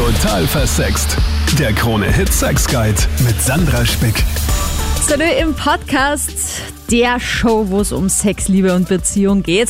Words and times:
Total 0.00 0.46
versext. 0.46 1.18
Der 1.58 1.74
Krone-Hit 1.74 2.32
Sex 2.32 2.66
Guide 2.66 2.96
mit 3.22 3.38
Sandra 3.42 3.84
Spick. 3.84 4.24
Salut 5.06 5.38
im 5.38 5.54
Podcast 5.54 6.62
der 6.90 7.20
Show, 7.20 7.66
wo 7.68 7.82
es 7.82 7.92
um 7.92 8.08
Sex, 8.08 8.48
Liebe 8.48 8.74
und 8.74 8.88
Beziehung 8.88 9.42
geht. 9.42 9.68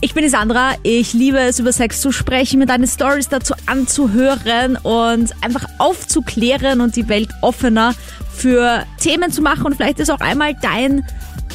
Ich 0.00 0.14
bin 0.14 0.24
die 0.24 0.30
Sandra. 0.30 0.72
Ich 0.82 1.12
liebe 1.12 1.38
es, 1.38 1.60
über 1.60 1.72
Sex 1.72 2.00
zu 2.00 2.10
sprechen, 2.10 2.58
mir 2.58 2.66
deine 2.66 2.88
Stories 2.88 3.28
dazu 3.28 3.54
anzuhören 3.66 4.74
und 4.78 5.30
einfach 5.44 5.66
aufzuklären 5.78 6.80
und 6.80 6.96
die 6.96 7.08
Welt 7.08 7.30
offener 7.40 7.94
für 8.34 8.82
Themen 8.98 9.30
zu 9.30 9.42
machen. 9.42 9.66
Und 9.66 9.76
vielleicht 9.76 10.00
ist 10.00 10.10
auch 10.10 10.18
einmal 10.18 10.56
dein 10.60 11.06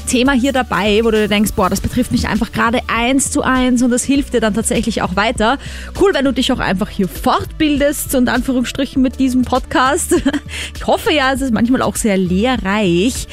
Thema 0.05 0.33
hier 0.33 0.53
dabei, 0.53 1.01
wo 1.03 1.11
du 1.11 1.17
dir 1.17 1.27
denkst, 1.27 1.51
boah, 1.55 1.69
das 1.69 1.81
betrifft 1.81 2.11
mich 2.11 2.27
einfach 2.27 2.51
gerade 2.51 2.79
eins 2.87 3.31
zu 3.31 3.41
eins 3.41 3.81
und 3.81 3.91
das 3.91 4.03
hilft 4.03 4.33
dir 4.33 4.41
dann 4.41 4.53
tatsächlich 4.53 5.01
auch 5.01 5.15
weiter. 5.15 5.57
Cool, 5.99 6.13
wenn 6.13 6.25
du 6.25 6.33
dich 6.33 6.51
auch 6.51 6.59
einfach 6.59 6.89
hier 6.89 7.07
fortbildest, 7.07 8.15
und 8.15 8.29
Anführungsstrichen 8.29 9.01
mit 9.01 9.19
diesem 9.19 9.43
Podcast. 9.43 10.15
Ich 10.75 10.85
hoffe 10.85 11.11
ja, 11.11 11.33
es 11.33 11.41
ist 11.41 11.53
manchmal 11.53 11.81
auch 11.81 11.95
sehr 11.95 12.17
lehrreich. 12.17 13.27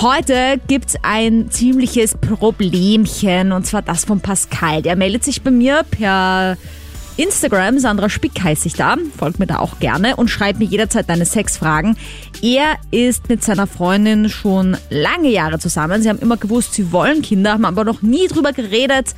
Heute 0.00 0.60
gibt's 0.68 0.94
ein 1.02 1.50
ziemliches 1.50 2.14
Problemchen 2.14 3.52
und 3.52 3.66
zwar 3.66 3.82
das 3.82 4.04
von 4.04 4.20
Pascal. 4.20 4.82
Der 4.82 4.94
meldet 4.94 5.24
sich 5.24 5.42
bei 5.42 5.50
mir 5.50 5.84
per 5.90 6.56
Instagram, 7.16 7.78
Sandra 7.78 8.10
Spick 8.10 8.42
heiße 8.42 8.68
ich 8.68 8.74
da, 8.74 8.96
folgt 9.16 9.38
mir 9.38 9.46
da 9.46 9.58
auch 9.58 9.78
gerne 9.78 10.16
und 10.16 10.28
schreibt 10.28 10.58
mir 10.58 10.66
jederzeit 10.66 11.08
deine 11.08 11.24
Sexfragen. 11.24 11.96
Er 12.42 12.76
ist 12.90 13.28
mit 13.28 13.42
seiner 13.42 13.66
Freundin 13.66 14.28
schon 14.28 14.76
lange 14.90 15.30
Jahre 15.30 15.58
zusammen. 15.58 16.02
Sie 16.02 16.10
haben 16.10 16.18
immer 16.18 16.36
gewusst, 16.36 16.74
sie 16.74 16.92
wollen 16.92 17.22
Kinder, 17.22 17.52
haben 17.52 17.64
aber 17.64 17.84
noch 17.84 18.02
nie 18.02 18.26
drüber 18.28 18.52
geredet, 18.52 19.14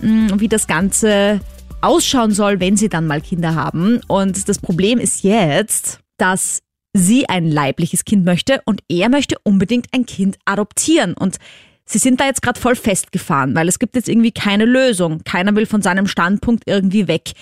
mm, 0.00 0.28
wie 0.38 0.48
das 0.48 0.66
Ganze 0.66 1.40
ausschauen 1.82 2.32
soll, 2.32 2.58
wenn 2.58 2.78
sie 2.78 2.88
dann 2.88 3.06
mal 3.06 3.20
Kinder 3.20 3.54
haben. 3.54 4.00
Und 4.06 4.48
das 4.48 4.58
Problem 4.58 4.98
ist 4.98 5.22
jetzt, 5.22 6.00
dass 6.16 6.62
sie 6.94 7.28
ein 7.28 7.46
leibliches 7.46 8.04
Kind 8.04 8.24
möchte 8.24 8.62
und 8.64 8.82
er 8.88 9.08
möchte 9.08 9.36
unbedingt 9.42 9.86
ein 9.92 10.06
Kind 10.06 10.38
adoptieren. 10.44 11.14
Und 11.14 11.38
Sie 11.84 11.98
sind 11.98 12.20
da 12.20 12.26
jetzt 12.26 12.42
gerade 12.42 12.60
voll 12.60 12.76
festgefahren, 12.76 13.54
weil 13.54 13.68
es 13.68 13.78
gibt 13.78 13.96
jetzt 13.96 14.08
irgendwie 14.08 14.32
keine 14.32 14.64
Lösung. 14.64 15.22
Keiner 15.24 15.54
will 15.54 15.66
von 15.66 15.82
seinem 15.82 16.06
Standpunkt 16.06 16.64
irgendwie 16.66 17.08
weg. 17.08 17.32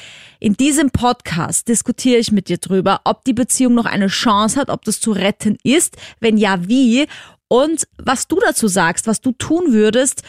In 0.40 0.54
diesem 0.54 0.90
Podcast 0.90 1.68
diskutiere 1.68 2.18
ich 2.18 2.32
mit 2.32 2.48
dir 2.48 2.58
drüber, 2.58 3.02
ob 3.04 3.24
die 3.24 3.34
Beziehung 3.34 3.74
noch 3.74 3.84
eine 3.84 4.08
Chance 4.08 4.58
hat, 4.58 4.70
ob 4.70 4.84
das 4.84 5.00
zu 5.00 5.12
retten 5.12 5.56
ist, 5.62 5.96
wenn 6.20 6.36
ja, 6.36 6.68
wie 6.68 7.06
und 7.48 7.86
was 7.98 8.28
du 8.28 8.38
dazu 8.40 8.68
sagst, 8.68 9.06
was 9.06 9.20
du 9.20 9.32
tun 9.32 9.72
würdest. 9.72 10.22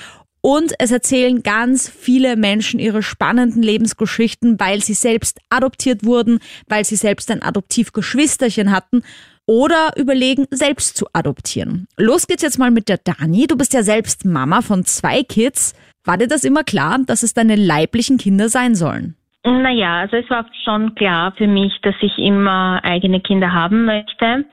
Und 0.44 0.73
es 0.80 0.89
erzählen 0.89 1.44
ganz 1.44 1.88
viele 1.88 2.36
Menschen 2.36 2.80
ihre 2.80 3.04
spannenden 3.04 3.62
Lebensgeschichten, 3.62 4.59
weil 4.59 4.82
sie 4.82 4.95
selbst 4.95 5.39
adoptiert 5.50 6.04
wurden, 6.04 6.39
weil 6.67 6.84
sie 6.84 6.95
selbst 6.95 7.30
ein 7.30 7.44
Adoptivgeschwisterchen 7.44 8.72
hatten 8.72 9.04
oder 9.47 9.92
überlegen, 9.97 10.45
selbst 10.52 10.97
zu 10.97 11.08
adoptieren. 11.14 11.88
Los 11.97 12.28
geht's 12.28 12.44
jetzt 12.44 12.59
mal 12.59 12.72
mit 12.72 12.89
der 12.89 12.97
Dani. 12.97 13.48
Du 13.48 13.58
bist 13.58 13.73
ja 13.73 13.83
selbst 13.83 14.25
Mama 14.25 14.61
von 14.61 14.86
zwei 14.86 15.23
Kids. 15.23 15.73
War 16.06 16.17
dir 16.17 16.28
das 16.28 16.44
immer 16.44 16.64
klar, 16.64 17.00
dass 17.06 17.23
es 17.23 17.33
deine 17.33 17.56
leiblichen 17.56 18.17
Kinder 18.17 18.50
sein 18.50 18.75
sollen? 18.75 19.16
Naja, 19.44 20.02
also 20.02 20.17
es 20.17 20.30
war 20.30 20.45
schon 20.64 20.94
klar 20.95 21.33
für 21.36 21.48
mich, 21.48 21.73
dass 21.81 21.95
ich 22.02 22.17
immer 22.17 22.80
eigene 22.83 23.22
Kinder 23.22 23.52
haben 23.52 23.86
möchte. 23.86 24.45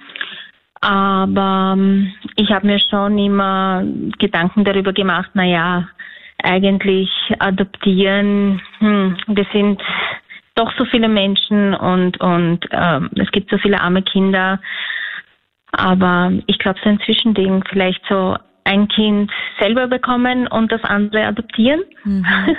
Aber 0.81 1.75
ähm, 1.77 2.13
ich 2.37 2.51
habe 2.51 2.67
mir 2.67 2.79
schon 2.79 3.19
immer 3.19 3.85
Gedanken 4.19 4.65
darüber 4.65 4.93
gemacht, 4.93 5.31
naja, 5.35 5.89
eigentlich 6.43 7.11
adoptieren, 7.41 8.63
hm, 8.79 9.17
wir 9.27 9.47
sind 9.53 9.83
doch 10.59 10.73
so 10.77 10.85
viele 10.85 11.09
Menschen 11.09 11.75
und, 11.75 12.21
und 12.21 12.67
ähm, 12.73 13.11
es 13.17 13.31
gibt 13.31 13.51
so 13.51 13.59
viele 13.59 13.81
arme 13.81 14.03
Kinder. 14.03 14.61
Aber 15.73 16.33
ich 16.47 16.59
glaube, 16.59 16.79
so 16.83 16.89
ein 16.89 17.01
Zwischending, 17.05 17.63
vielleicht 17.71 18.01
so 18.09 18.37
ein 18.65 18.89
Kind 18.89 19.31
selber 19.61 19.87
bekommen 19.87 20.47
und 20.47 20.73
das 20.73 20.83
andere 20.83 21.25
adoptieren. 21.25 21.83
Mhm. 22.05 22.27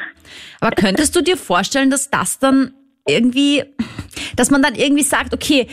Aber 0.61 0.71
könntest 0.71 1.15
du 1.15 1.21
dir 1.21 1.37
vorstellen, 1.37 1.89
dass 1.89 2.09
das 2.09 2.39
dann 2.39 2.73
irgendwie, 3.07 3.63
dass 4.35 4.51
man 4.51 4.61
dann 4.61 4.75
irgendwie 4.75 5.03
sagt, 5.03 5.33
okay, 5.33 5.67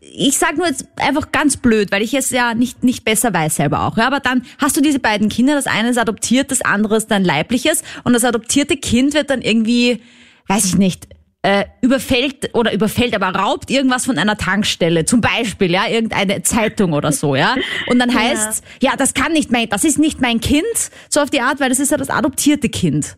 ich 0.00 0.36
sage 0.38 0.56
nur 0.56 0.66
jetzt 0.66 0.86
einfach 0.98 1.30
ganz 1.32 1.56
blöd, 1.56 1.92
weil 1.92 2.02
ich 2.02 2.14
es 2.14 2.30
ja 2.30 2.54
nicht, 2.54 2.82
nicht 2.82 3.04
besser 3.04 3.32
weiß 3.32 3.56
selber 3.56 3.86
auch. 3.86 3.96
Ja, 3.96 4.08
aber 4.08 4.20
dann 4.20 4.42
hast 4.58 4.76
du 4.76 4.80
diese 4.80 4.98
beiden 4.98 5.28
Kinder, 5.28 5.54
das 5.54 5.66
eine 5.66 5.90
ist 5.90 5.98
adoptiert, 5.98 6.50
das 6.50 6.62
andere 6.62 6.96
ist 6.96 7.10
dein 7.10 7.24
leibliches 7.24 7.84
und 8.02 8.12
das 8.12 8.24
adoptierte 8.24 8.76
Kind 8.76 9.14
wird 9.14 9.30
dann 9.30 9.42
irgendwie, 9.42 10.02
weiß 10.48 10.64
ich 10.64 10.76
nicht, 10.76 11.06
äh, 11.42 11.64
überfällt 11.80 12.54
oder 12.54 12.72
überfällt, 12.72 13.14
aber 13.14 13.38
raubt 13.38 13.70
irgendwas 13.70 14.04
von 14.04 14.18
einer 14.18 14.36
Tankstelle, 14.36 15.06
zum 15.06 15.20
Beispiel, 15.20 15.70
ja, 15.70 15.86
irgendeine 15.88 16.42
Zeitung 16.42 16.92
oder 16.92 17.12
so, 17.12 17.34
ja. 17.34 17.56
Und 17.86 17.98
dann 17.98 18.14
heißt 18.14 18.62
ja. 18.82 18.90
ja, 18.90 18.96
das 18.96 19.14
kann 19.14 19.32
nicht 19.32 19.50
mein, 19.50 19.68
das 19.68 19.84
ist 19.84 19.98
nicht 19.98 20.20
mein 20.20 20.40
Kind, 20.40 20.64
so 21.08 21.20
auf 21.20 21.30
die 21.30 21.40
Art, 21.40 21.60
weil 21.60 21.70
das 21.70 21.78
ist 21.78 21.90
ja 21.90 21.96
das 21.96 22.10
adoptierte 22.10 22.68
Kind. 22.68 23.16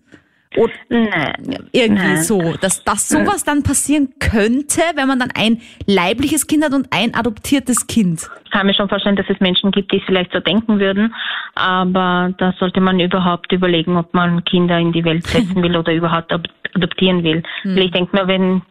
Oder 0.56 0.72
Nein. 0.88 1.68
irgendwie 1.72 2.02
Nein. 2.02 2.22
so, 2.22 2.54
dass, 2.60 2.84
dass 2.84 3.08
sowas 3.08 3.44
dann 3.44 3.62
passieren 3.62 4.14
könnte, 4.18 4.82
wenn 4.94 5.08
man 5.08 5.18
dann 5.18 5.30
ein 5.34 5.60
leibliches 5.86 6.46
Kind 6.46 6.64
hat 6.64 6.74
und 6.74 6.88
ein 6.90 7.14
adoptiertes 7.14 7.86
Kind. 7.86 8.28
Ich 8.44 8.50
kann 8.50 8.66
mir 8.66 8.74
schon 8.74 8.88
vorstellen, 8.88 9.16
dass 9.16 9.28
es 9.28 9.40
Menschen 9.40 9.70
gibt, 9.70 9.92
die 9.92 9.98
es 9.98 10.04
vielleicht 10.04 10.32
so 10.32 10.40
denken 10.40 10.78
würden, 10.78 11.14
aber 11.54 12.34
da 12.38 12.52
sollte 12.58 12.80
man 12.80 13.00
überhaupt 13.00 13.50
überlegen, 13.52 13.96
ob 13.96 14.12
man 14.12 14.44
Kinder 14.44 14.78
in 14.78 14.92
die 14.92 15.04
Welt 15.04 15.26
setzen 15.26 15.62
will 15.62 15.76
oder 15.76 15.92
überhaupt 15.92 16.32
adoptieren 16.74 17.24
will. 17.24 17.42
Hm. 17.62 17.78
Ich 17.78 17.90
denke 17.90 18.14
mir, 18.16 18.26
wenn, 18.26 18.62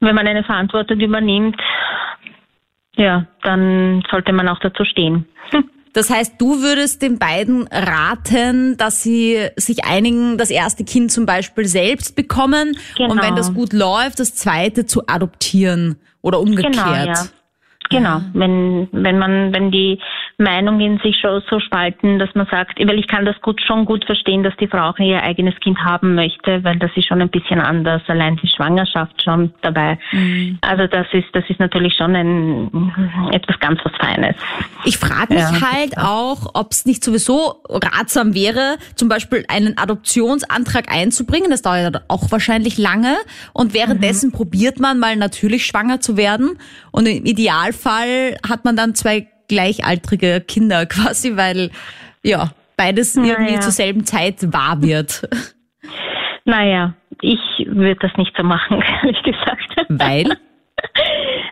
wenn 0.00 0.14
man 0.14 0.26
eine 0.26 0.42
Verantwortung 0.42 0.98
übernimmt, 0.98 1.60
ja, 2.96 3.26
dann 3.42 4.02
sollte 4.10 4.32
man 4.32 4.48
auch 4.48 4.58
dazu 4.58 4.84
stehen. 4.84 5.26
Das 5.92 6.08
heißt, 6.08 6.34
du 6.38 6.62
würdest 6.62 7.02
den 7.02 7.18
beiden 7.18 7.68
raten, 7.68 8.76
dass 8.78 9.02
sie 9.02 9.48
sich 9.56 9.84
einigen, 9.84 10.38
das 10.38 10.50
erste 10.50 10.84
Kind 10.84 11.12
zum 11.12 11.26
Beispiel 11.26 11.66
selbst 11.66 12.16
bekommen 12.16 12.76
genau. 12.96 13.12
und 13.12 13.22
wenn 13.22 13.36
das 13.36 13.52
gut 13.52 13.72
läuft, 13.72 14.20
das 14.20 14.34
zweite 14.34 14.86
zu 14.86 15.02
adoptieren 15.06 15.96
oder 16.22 16.40
umgekehrt. 16.40 16.74
Genau, 16.74 16.94
ja. 16.94 17.26
Genau, 17.90 18.20
wenn, 18.32 18.88
wenn 18.92 19.18
man, 19.18 19.52
wenn 19.52 19.70
die 19.70 19.98
Meinungen 20.42 20.98
sich 21.02 21.16
schon 21.20 21.42
so 21.48 21.60
spalten, 21.60 22.18
dass 22.18 22.34
man 22.34 22.46
sagt, 22.50 22.78
weil 22.78 22.98
ich 22.98 23.06
kann 23.06 23.24
das 23.24 23.40
gut, 23.40 23.60
schon 23.62 23.84
gut 23.84 24.04
verstehen, 24.04 24.42
dass 24.42 24.56
die 24.56 24.66
Frau 24.66 24.90
auch 24.90 24.98
ihr 24.98 25.22
eigenes 25.22 25.54
Kind 25.60 25.78
haben 25.78 26.14
möchte, 26.14 26.64
weil 26.64 26.78
das 26.78 26.90
ist 26.96 27.06
schon 27.06 27.20
ein 27.20 27.28
bisschen 27.28 27.60
anders, 27.60 28.02
allein 28.08 28.36
die 28.36 28.48
Schwangerschaft 28.48 29.22
schon 29.22 29.52
dabei. 29.62 29.98
Mhm. 30.12 30.58
Also 30.60 30.86
das 30.86 31.06
ist, 31.12 31.28
das 31.32 31.44
ist 31.48 31.60
natürlich 31.60 31.94
schon 31.96 32.16
ein, 32.16 33.30
etwas 33.32 33.58
ganz 33.60 33.80
was 33.84 33.92
Feines. 33.96 34.36
Ich 34.84 34.98
frage 34.98 35.34
mich 35.34 35.42
ja. 35.42 35.72
halt 35.72 35.96
auch, 35.98 36.50
ob 36.54 36.72
es 36.72 36.86
nicht 36.86 37.04
sowieso 37.04 37.62
ratsam 37.68 38.34
wäre, 38.34 38.78
zum 38.96 39.08
Beispiel 39.08 39.44
einen 39.48 39.78
Adoptionsantrag 39.78 40.92
einzubringen, 40.92 41.50
das 41.50 41.62
dauert 41.62 41.94
ja 41.94 42.00
auch 42.08 42.30
wahrscheinlich 42.30 42.78
lange 42.78 43.16
und 43.52 43.74
währenddessen 43.74 44.30
mhm. 44.30 44.32
probiert 44.32 44.80
man 44.80 44.98
mal 44.98 45.16
natürlich 45.16 45.66
schwanger 45.66 46.00
zu 46.00 46.16
werden 46.16 46.58
und 46.90 47.06
im 47.06 47.24
Idealfall 47.24 47.92
Fall 47.92 48.38
hat 48.48 48.64
man 48.64 48.76
dann 48.76 48.94
zwei 48.94 49.28
gleichaltrige 49.48 50.40
Kinder 50.40 50.86
quasi, 50.86 51.36
weil 51.36 51.70
ja, 52.22 52.50
beides 52.76 53.16
naja. 53.16 53.32
irgendwie 53.32 53.60
zur 53.60 53.72
selben 53.72 54.04
Zeit 54.04 54.52
wahr 54.52 54.82
wird. 54.82 55.28
Naja, 56.44 56.94
ich 57.20 57.38
würde 57.66 58.00
das 58.00 58.16
nicht 58.16 58.36
so 58.36 58.42
machen, 58.42 58.82
ehrlich 59.02 59.22
gesagt. 59.22 59.76
Weil? 59.88 60.36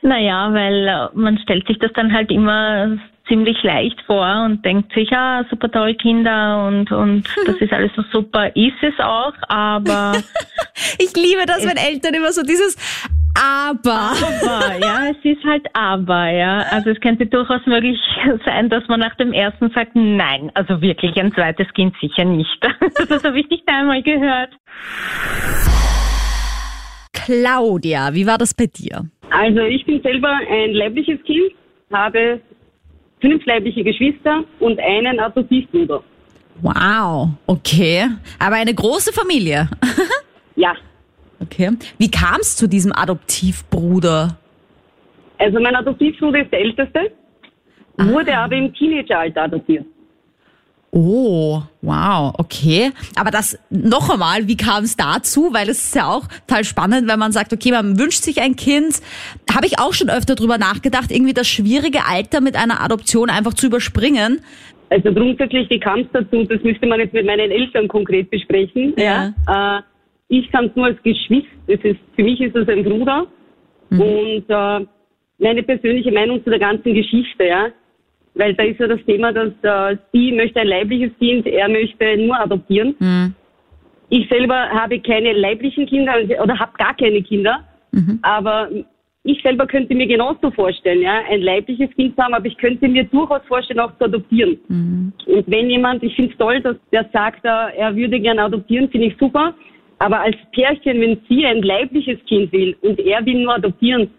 naja, 0.02 0.52
weil 0.52 1.10
man 1.14 1.38
stellt 1.38 1.64
sich 1.68 1.78
das 1.78 1.92
dann 1.94 2.12
halt 2.12 2.32
immer 2.32 2.98
ziemlich 3.28 3.62
leicht 3.62 4.00
vor 4.06 4.44
und 4.46 4.64
denkt 4.64 4.92
sich, 4.92 5.08
ja, 5.10 5.44
super 5.48 5.70
toll 5.70 5.94
Kinder 5.94 6.66
und, 6.66 6.90
und 6.90 7.28
das 7.46 7.54
ist 7.60 7.72
alles 7.72 7.92
so 7.94 8.02
super, 8.10 8.48
ist 8.56 8.82
es 8.82 8.98
auch, 8.98 9.34
aber... 9.46 10.14
ich 10.98 11.14
liebe 11.14 11.46
das, 11.46 11.64
wenn 11.64 11.76
Eltern 11.76 12.14
immer 12.14 12.32
so 12.32 12.42
dieses 12.42 12.76
aber. 13.34 14.12
Aber, 14.12 14.78
ja, 14.80 15.10
es 15.10 15.24
ist 15.24 15.44
halt 15.44 15.66
aber, 15.74 16.30
ja. 16.30 16.64
Also 16.70 16.90
es 16.90 17.00
könnte 17.00 17.26
durchaus 17.26 17.64
möglich 17.66 17.98
sein, 18.44 18.68
dass 18.68 18.86
man 18.88 19.00
nach 19.00 19.14
dem 19.16 19.32
ersten 19.32 19.70
sagt, 19.70 19.92
nein, 19.94 20.50
also 20.54 20.80
wirklich 20.80 21.16
ein 21.16 21.32
zweites 21.32 21.72
Kind 21.74 21.94
sicher 22.00 22.24
nicht. 22.24 22.48
Das 23.08 23.24
habe 23.24 23.40
ich 23.40 23.48
nicht 23.48 23.66
einmal 23.66 24.02
gehört. 24.02 24.50
Claudia, 27.12 28.14
wie 28.14 28.26
war 28.26 28.38
das 28.38 28.54
bei 28.54 28.66
dir? 28.66 29.06
Also 29.30 29.60
ich 29.60 29.84
bin 29.84 30.00
selber 30.02 30.30
ein 30.48 30.72
leibliches 30.72 31.22
Kind, 31.24 31.52
habe 31.92 32.40
fünf 33.20 33.44
leibliche 33.46 33.84
Geschwister 33.84 34.44
und 34.58 34.78
einen 34.80 35.18
Adoptivbruder. 35.20 36.02
Wow, 36.62 37.30
okay. 37.46 38.06
Aber 38.38 38.56
eine 38.56 38.74
große 38.74 39.12
Familie. 39.12 39.68
ja, 40.56 40.74
Okay. 41.42 41.70
Wie 41.98 42.10
kam 42.10 42.38
es 42.40 42.56
zu 42.56 42.68
diesem 42.68 42.92
Adoptivbruder? 42.92 44.36
Also 45.38 45.58
mein 45.58 45.74
Adoptivbruder 45.74 46.42
ist 46.42 46.52
der 46.52 46.60
älteste, 46.60 47.12
Aha. 47.96 48.08
wurde 48.08 48.36
aber 48.36 48.56
im 48.56 48.74
Teenageralter 48.74 49.42
adoptiert. 49.44 49.86
Oh, 50.92 51.62
wow, 51.82 52.34
okay. 52.36 52.90
Aber 53.14 53.30
das 53.30 53.56
noch 53.70 54.10
einmal, 54.10 54.48
wie 54.48 54.56
kam 54.56 54.82
es 54.82 54.96
dazu? 54.96 55.50
Weil 55.52 55.68
es 55.68 55.84
ist 55.84 55.94
ja 55.94 56.08
auch 56.08 56.26
total 56.48 56.64
spannend, 56.64 57.08
wenn 57.08 57.18
man 57.18 57.30
sagt, 57.30 57.52
okay, 57.52 57.70
man 57.70 57.96
wünscht 57.96 58.24
sich 58.24 58.40
ein 58.42 58.56
Kind. 58.56 59.00
Habe 59.54 59.66
ich 59.66 59.78
auch 59.78 59.94
schon 59.94 60.10
öfter 60.10 60.34
drüber 60.34 60.58
nachgedacht, 60.58 61.12
irgendwie 61.12 61.32
das 61.32 61.46
schwierige 61.46 62.06
Alter 62.08 62.40
mit 62.40 62.56
einer 62.56 62.82
Adoption 62.82 63.30
einfach 63.30 63.54
zu 63.54 63.66
überspringen. 63.66 64.40
Also 64.90 65.12
grundsätzlich, 65.14 65.70
wie 65.70 65.78
kam 65.78 66.00
es 66.00 66.06
dazu? 66.12 66.44
Das 66.44 66.60
müsste 66.64 66.86
man 66.88 66.98
jetzt 66.98 67.14
mit 67.14 67.24
meinen 67.24 67.52
Eltern 67.52 67.86
konkret 67.86 68.28
besprechen. 68.28 68.94
Ja. 68.96 69.32
Ja. 69.46 69.78
Äh, 69.78 69.82
ich 70.30 70.50
kann 70.52 70.66
es 70.66 70.76
nur 70.76 70.86
als 70.86 71.02
Geschwister. 71.02 71.50
Das 71.66 71.80
ist, 71.82 71.98
für 72.14 72.22
mich 72.22 72.40
ist 72.40 72.56
es 72.56 72.68
ein 72.68 72.84
Bruder. 72.84 73.26
Mhm. 73.90 74.00
Und 74.00 74.44
äh, 74.48 74.86
meine 75.38 75.62
persönliche 75.64 76.12
Meinung 76.12 76.42
zu 76.44 76.50
der 76.50 76.60
ganzen 76.60 76.94
Geschichte, 76.94 77.44
ja. 77.44 77.68
Weil 78.34 78.54
da 78.54 78.62
ist 78.62 78.78
ja 78.78 78.86
das 78.86 79.04
Thema, 79.06 79.32
dass 79.32 79.52
äh, 79.62 79.96
sie 80.12 80.30
möchte 80.32 80.60
ein 80.60 80.68
leibliches 80.68 81.10
Kind, 81.18 81.46
er 81.46 81.68
möchte 81.68 82.16
nur 82.16 82.38
adoptieren. 82.38 82.94
Mhm. 83.00 83.34
Ich 84.08 84.28
selber 84.28 84.70
habe 84.70 85.00
keine 85.00 85.32
leiblichen 85.32 85.86
Kinder 85.86 86.14
oder 86.40 86.58
habe 86.58 86.72
gar 86.78 86.96
keine 86.96 87.22
Kinder. 87.22 87.64
Mhm. 87.90 88.20
Aber 88.22 88.68
ich 89.24 89.42
selber 89.42 89.66
könnte 89.66 89.96
mir 89.96 90.06
genauso 90.06 90.52
vorstellen, 90.52 91.02
ja, 91.02 91.22
ein 91.28 91.42
leibliches 91.42 91.90
Kind 91.96 92.14
zu 92.14 92.22
haben, 92.22 92.34
aber 92.34 92.46
ich 92.46 92.56
könnte 92.56 92.86
mir 92.86 93.02
durchaus 93.04 93.42
vorstellen, 93.48 93.80
auch 93.80 93.96
zu 93.98 94.04
adoptieren. 94.04 94.58
Mhm. 94.68 95.12
Und 95.26 95.50
wenn 95.50 95.68
jemand, 95.68 96.04
ich 96.04 96.14
finde 96.14 96.30
es 96.30 96.38
toll, 96.38 96.60
dass 96.60 96.76
der 96.92 97.10
sagt, 97.12 97.44
äh, 97.44 97.76
er 97.76 97.96
würde 97.96 98.20
gerne 98.20 98.44
adoptieren, 98.44 98.88
finde 98.90 99.08
ich 99.08 99.16
super. 99.18 99.54
Aber 100.00 100.20
als 100.20 100.36
Pärchen, 100.52 101.00
wenn 101.00 101.20
sie 101.28 101.46
ein 101.46 101.62
leibliches 101.62 102.18
Kind 102.26 102.50
will 102.52 102.74
und 102.80 102.98
er 102.98 103.24
will 103.24 103.42
nur 103.42 103.54
adoptieren, 103.54 104.10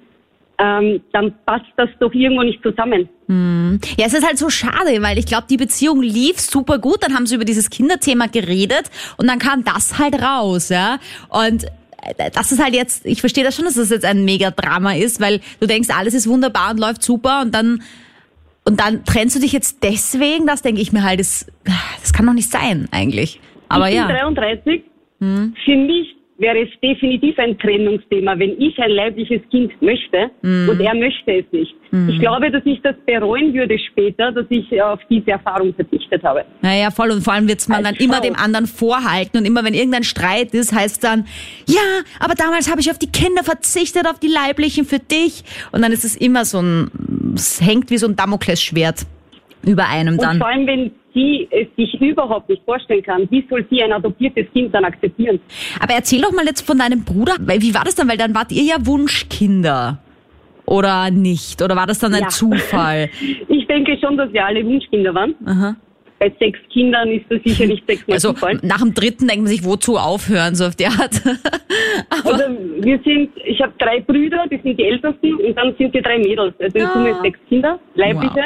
ähm, 0.60 1.02
dann 1.12 1.34
passt 1.46 1.66
das 1.76 1.90
doch 2.00 2.14
irgendwo 2.14 2.44
nicht 2.44 2.62
zusammen. 2.62 3.10
Ja, 3.98 4.06
es 4.06 4.14
ist 4.14 4.26
halt 4.26 4.38
so 4.38 4.50
schade, 4.50 5.02
weil 5.02 5.18
ich 5.18 5.26
glaube, 5.26 5.46
die 5.50 5.58
Beziehung 5.58 6.02
lief 6.04 6.40
super 6.40 6.78
gut. 6.78 7.02
Dann 7.02 7.16
haben 7.16 7.26
sie 7.26 7.36
über 7.36 7.46
dieses 7.46 7.70
Kinderthema 7.70 8.28
geredet 8.28 8.92
und 9.18 9.28
dann 9.28 9.40
kam 9.40 9.64
das 9.64 9.98
halt 9.98 10.22
raus, 10.22 10.70
ja. 10.70 11.00
Und 11.30 11.64
äh, 11.64 12.30
das 12.32 12.52
ist 12.52 12.64
halt 12.64 12.76
jetzt, 12.76 13.06
ich 13.06 13.22
verstehe 13.22 13.44
das 13.44 13.56
schon, 13.56 13.66
dass 13.66 13.76
das 13.76 13.90
jetzt 13.90 14.06
ein 14.06 14.24
Mega-Drama 14.24 14.94
ist, 14.96 15.20
weil 15.20 15.40
du 15.60 15.66
denkst, 15.66 15.90
alles 15.98 16.14
ist 16.14 16.28
wunderbar 16.28 16.72
und 16.72 16.80
läuft 16.80 17.02
super 17.02 17.42
und 17.42 17.56
dann 17.56 17.82
und 18.64 18.80
dann 18.80 19.04
trennst 19.06 19.36
du 19.36 19.40
dich 19.40 19.54
jetzt 19.54 19.82
deswegen, 19.82 20.46
das 20.46 20.62
denke 20.62 20.82
ich 20.82 20.92
mir 20.92 21.02
halt, 21.02 21.20
das, 21.20 21.48
das 22.02 22.14
kann 22.14 22.28
doch 22.28 22.34
nicht 22.34 22.52
sein 22.52 22.88
eigentlich. 22.92 23.40
Aber 23.70 23.90
ich 23.90 23.96
ja. 23.96 24.06
bin 24.06 24.16
33. 24.16 24.84
Für 25.22 25.76
mich 25.76 26.16
wäre 26.38 26.60
es 26.64 26.70
definitiv 26.82 27.38
ein 27.38 27.58
Trennungsthema, 27.60 28.38
wenn 28.40 28.60
ich 28.60 28.78
ein 28.80 28.90
leibliches 28.90 29.42
Kind 29.52 29.80
möchte 29.82 30.32
und 30.42 30.80
er 30.80 30.96
möchte 30.96 31.32
es 31.32 31.46
nicht. 31.52 31.76
Ich 32.08 32.20
glaube, 32.20 32.50
dass 32.50 32.64
ich 32.66 32.82
das 32.82 32.96
bereuen 33.06 33.54
würde 33.54 33.78
später, 33.78 34.32
dass 34.32 34.46
ich 34.50 34.82
auf 34.82 35.00
diese 35.10 35.32
Erfahrung 35.32 35.74
verzichtet 35.76 36.24
habe. 36.24 36.44
Naja, 36.62 36.90
voll. 36.90 37.12
Und 37.12 37.22
vor 37.22 37.34
allem 37.34 37.48
wird's 37.48 37.68
man 37.68 37.86
Als 37.86 37.90
dann 37.90 38.04
immer 38.04 38.16
Frau. 38.16 38.24
dem 38.24 38.36
anderen 38.36 38.66
vorhalten. 38.66 39.38
Und 39.38 39.46
immer 39.46 39.64
wenn 39.64 39.74
irgendein 39.76 40.04
Streit 40.04 40.54
ist, 40.54 40.74
heißt 40.74 41.04
dann, 41.04 41.26
ja, 41.68 41.82
aber 42.20 42.34
damals 42.34 42.72
habe 42.72 42.82
ich 42.82 42.90
auf 42.90 42.98
die 42.98 43.12
Kinder 43.12 43.44
verzichtet, 43.44 44.08
auf 44.08 44.20
die 44.20 44.30
Leiblichen 44.30 44.86
für 44.86 45.00
dich. 45.00 45.44
Und 45.72 45.84
dann 45.84 45.92
ist 45.92 46.06
es 46.06 46.16
immer 46.16 46.46
so 46.46 46.60
ein, 46.60 46.90
es 47.36 47.62
hängt 47.62 47.92
wie 47.92 47.98
so 47.98 48.08
ein 48.08 48.16
Damoklesschwert 48.16 49.06
über 49.64 49.88
einem 49.90 50.14
Und 50.14 50.24
dann. 50.24 50.38
vor 50.40 50.48
allem, 50.48 50.66
wenn 50.66 50.92
sie 51.14 51.48
es 51.52 51.68
sich 51.78 52.00
überhaupt 52.02 52.50
nicht 52.50 52.64
vorstellen 52.66 53.04
kann, 53.04 53.28
wie 53.32 53.46
soll 53.50 53.66
sie 53.70 53.82
ein 53.84 53.92
adoptiertes 53.92 54.46
Kind 54.54 54.74
dann 54.74 54.86
akzeptieren? 54.86 55.40
Aber 55.80 55.94
erzähl 55.94 56.22
doch 56.22 56.32
mal 56.32 56.46
jetzt 56.46 56.66
von 56.66 56.78
deinem 56.78 57.04
Bruder. 57.04 57.36
Wie 57.40 57.74
war 57.74 57.84
das 57.84 57.96
dann? 57.96 58.08
Weil 58.10 58.18
dann 58.18 58.34
wart 58.36 58.52
ihr 58.52 58.64
ja 58.64 58.76
Wunschkinder. 58.86 60.00
Oder 60.66 61.12
nicht? 61.12 61.62
Oder 61.62 61.76
war 61.76 61.88
das 61.88 62.00
dann 62.00 62.14
ein 62.14 62.22
Ja. 62.24 62.28
Zufall? 62.30 63.10
Ich 63.50 63.68
denke 63.68 63.98
schon, 64.00 64.18
dass 64.18 64.32
wir 64.34 64.46
alle 64.46 64.66
Wunschkinder 64.66 65.14
waren. 65.14 65.34
Aha. 65.46 65.76
Bei 66.20 66.32
sechs 66.40 66.60
Kindern 66.72 67.10
ist 67.10 67.26
das 67.30 67.40
sicher 67.44 67.66
nicht 67.66 67.84
sechsmal 67.88 68.16
Also 68.16 68.34
Zufall. 68.34 68.60
nach 68.62 68.80
dem 68.80 68.94
dritten 68.94 69.28
denkt 69.28 69.44
man 69.44 69.48
sich, 69.48 69.64
wozu 69.66 69.98
aufhören, 69.98 70.54
so 70.56 70.66
auf 70.66 70.76
die 70.76 70.86
Art. 70.88 71.22
Also 72.26 72.44
wir 72.82 73.00
sind, 73.06 73.30
ich 73.46 73.62
habe 73.62 73.74
drei 73.80 74.02
Brüder, 74.02 74.46
die 74.52 74.60
sind 74.62 74.78
die 74.78 74.84
ältesten 74.84 75.36
und 75.36 75.56
dann 75.58 75.74
sind 75.78 75.96
die 75.96 76.02
drei 76.02 76.18
Mädels. 76.20 76.54
Also 76.60 76.78
in 76.78 76.88
Summe 76.94 77.16
Ah. 77.16 77.22
sechs 77.24 77.40
Kinder, 77.48 77.80
leibliche 77.96 78.44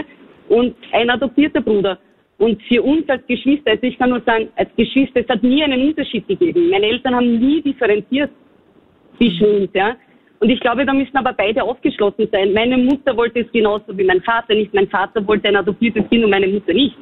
und 0.49 0.75
ein 0.93 1.09
adoptierter 1.09 1.61
Bruder. 1.61 1.97
Und 2.37 2.61
für 2.63 2.81
uns 2.83 3.07
als 3.07 3.25
Geschwister, 3.27 3.71
also 3.71 3.83
ich 3.83 3.97
kann 3.97 4.09
nur 4.09 4.21
sagen, 4.25 4.49
als 4.57 4.69
Geschwister, 4.75 5.21
es 5.21 5.29
hat 5.29 5.41
nie 5.41 5.63
einen 5.63 5.87
Unterschied 5.87 6.27
gegeben. 6.27 6.69
Meine 6.69 6.87
Eltern 6.87 7.15
haben 7.15 7.39
nie 7.39 7.61
differenziert 7.61 8.29
zwischen 9.17 9.61
uns, 9.61 9.69
ja. 9.73 9.95
Und 10.39 10.49
ich 10.49 10.59
glaube, 10.59 10.85
da 10.85 10.93
müssen 10.93 11.15
aber 11.15 11.31
beide 11.31 11.63
aufgeschlossen 11.63 12.27
sein. 12.31 12.51
Meine 12.53 12.77
Mutter 12.77 13.15
wollte 13.15 13.39
es 13.39 13.51
genauso 13.53 13.97
wie 13.97 14.03
mein 14.03 14.21
Vater 14.21 14.53
nicht. 14.53 14.73
Mein 14.73 14.89
Vater 14.89 15.25
wollte 15.25 15.47
ein 15.47 15.55
adoptiertes 15.55 16.03
Kind 16.09 16.25
und 16.25 16.29
meine 16.29 16.47
Mutter 16.47 16.73
nicht. 16.73 16.95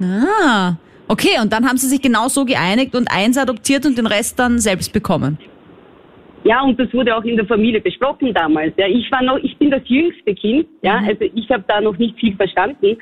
Ah, 0.00 0.74
okay. 1.06 1.38
Und 1.40 1.52
dann 1.52 1.64
haben 1.66 1.76
sie 1.76 1.86
sich 1.86 2.02
genau 2.02 2.26
so 2.26 2.44
geeinigt 2.44 2.96
und 2.96 3.06
eins 3.08 3.38
adoptiert 3.38 3.86
und 3.86 3.96
den 3.96 4.06
Rest 4.06 4.36
dann 4.38 4.58
selbst 4.58 4.92
bekommen. 4.92 5.38
Ja, 6.44 6.60
und 6.62 6.78
das 6.80 6.92
wurde 6.92 7.16
auch 7.16 7.22
in 7.22 7.36
der 7.36 7.46
Familie 7.46 7.80
besprochen 7.80 8.34
damals. 8.34 8.74
Ja, 8.76 8.88
ich 8.88 9.08
war 9.12 9.22
noch, 9.22 9.38
ich 9.38 9.56
bin 9.58 9.70
das 9.70 9.82
jüngste 9.84 10.34
Kind. 10.34 10.66
Ja, 10.82 11.00
Mhm. 11.00 11.08
also 11.08 11.24
ich 11.36 11.48
habe 11.50 11.62
da 11.68 11.80
noch 11.80 11.96
nicht 11.98 12.18
viel 12.18 12.34
verstanden. 12.34 12.96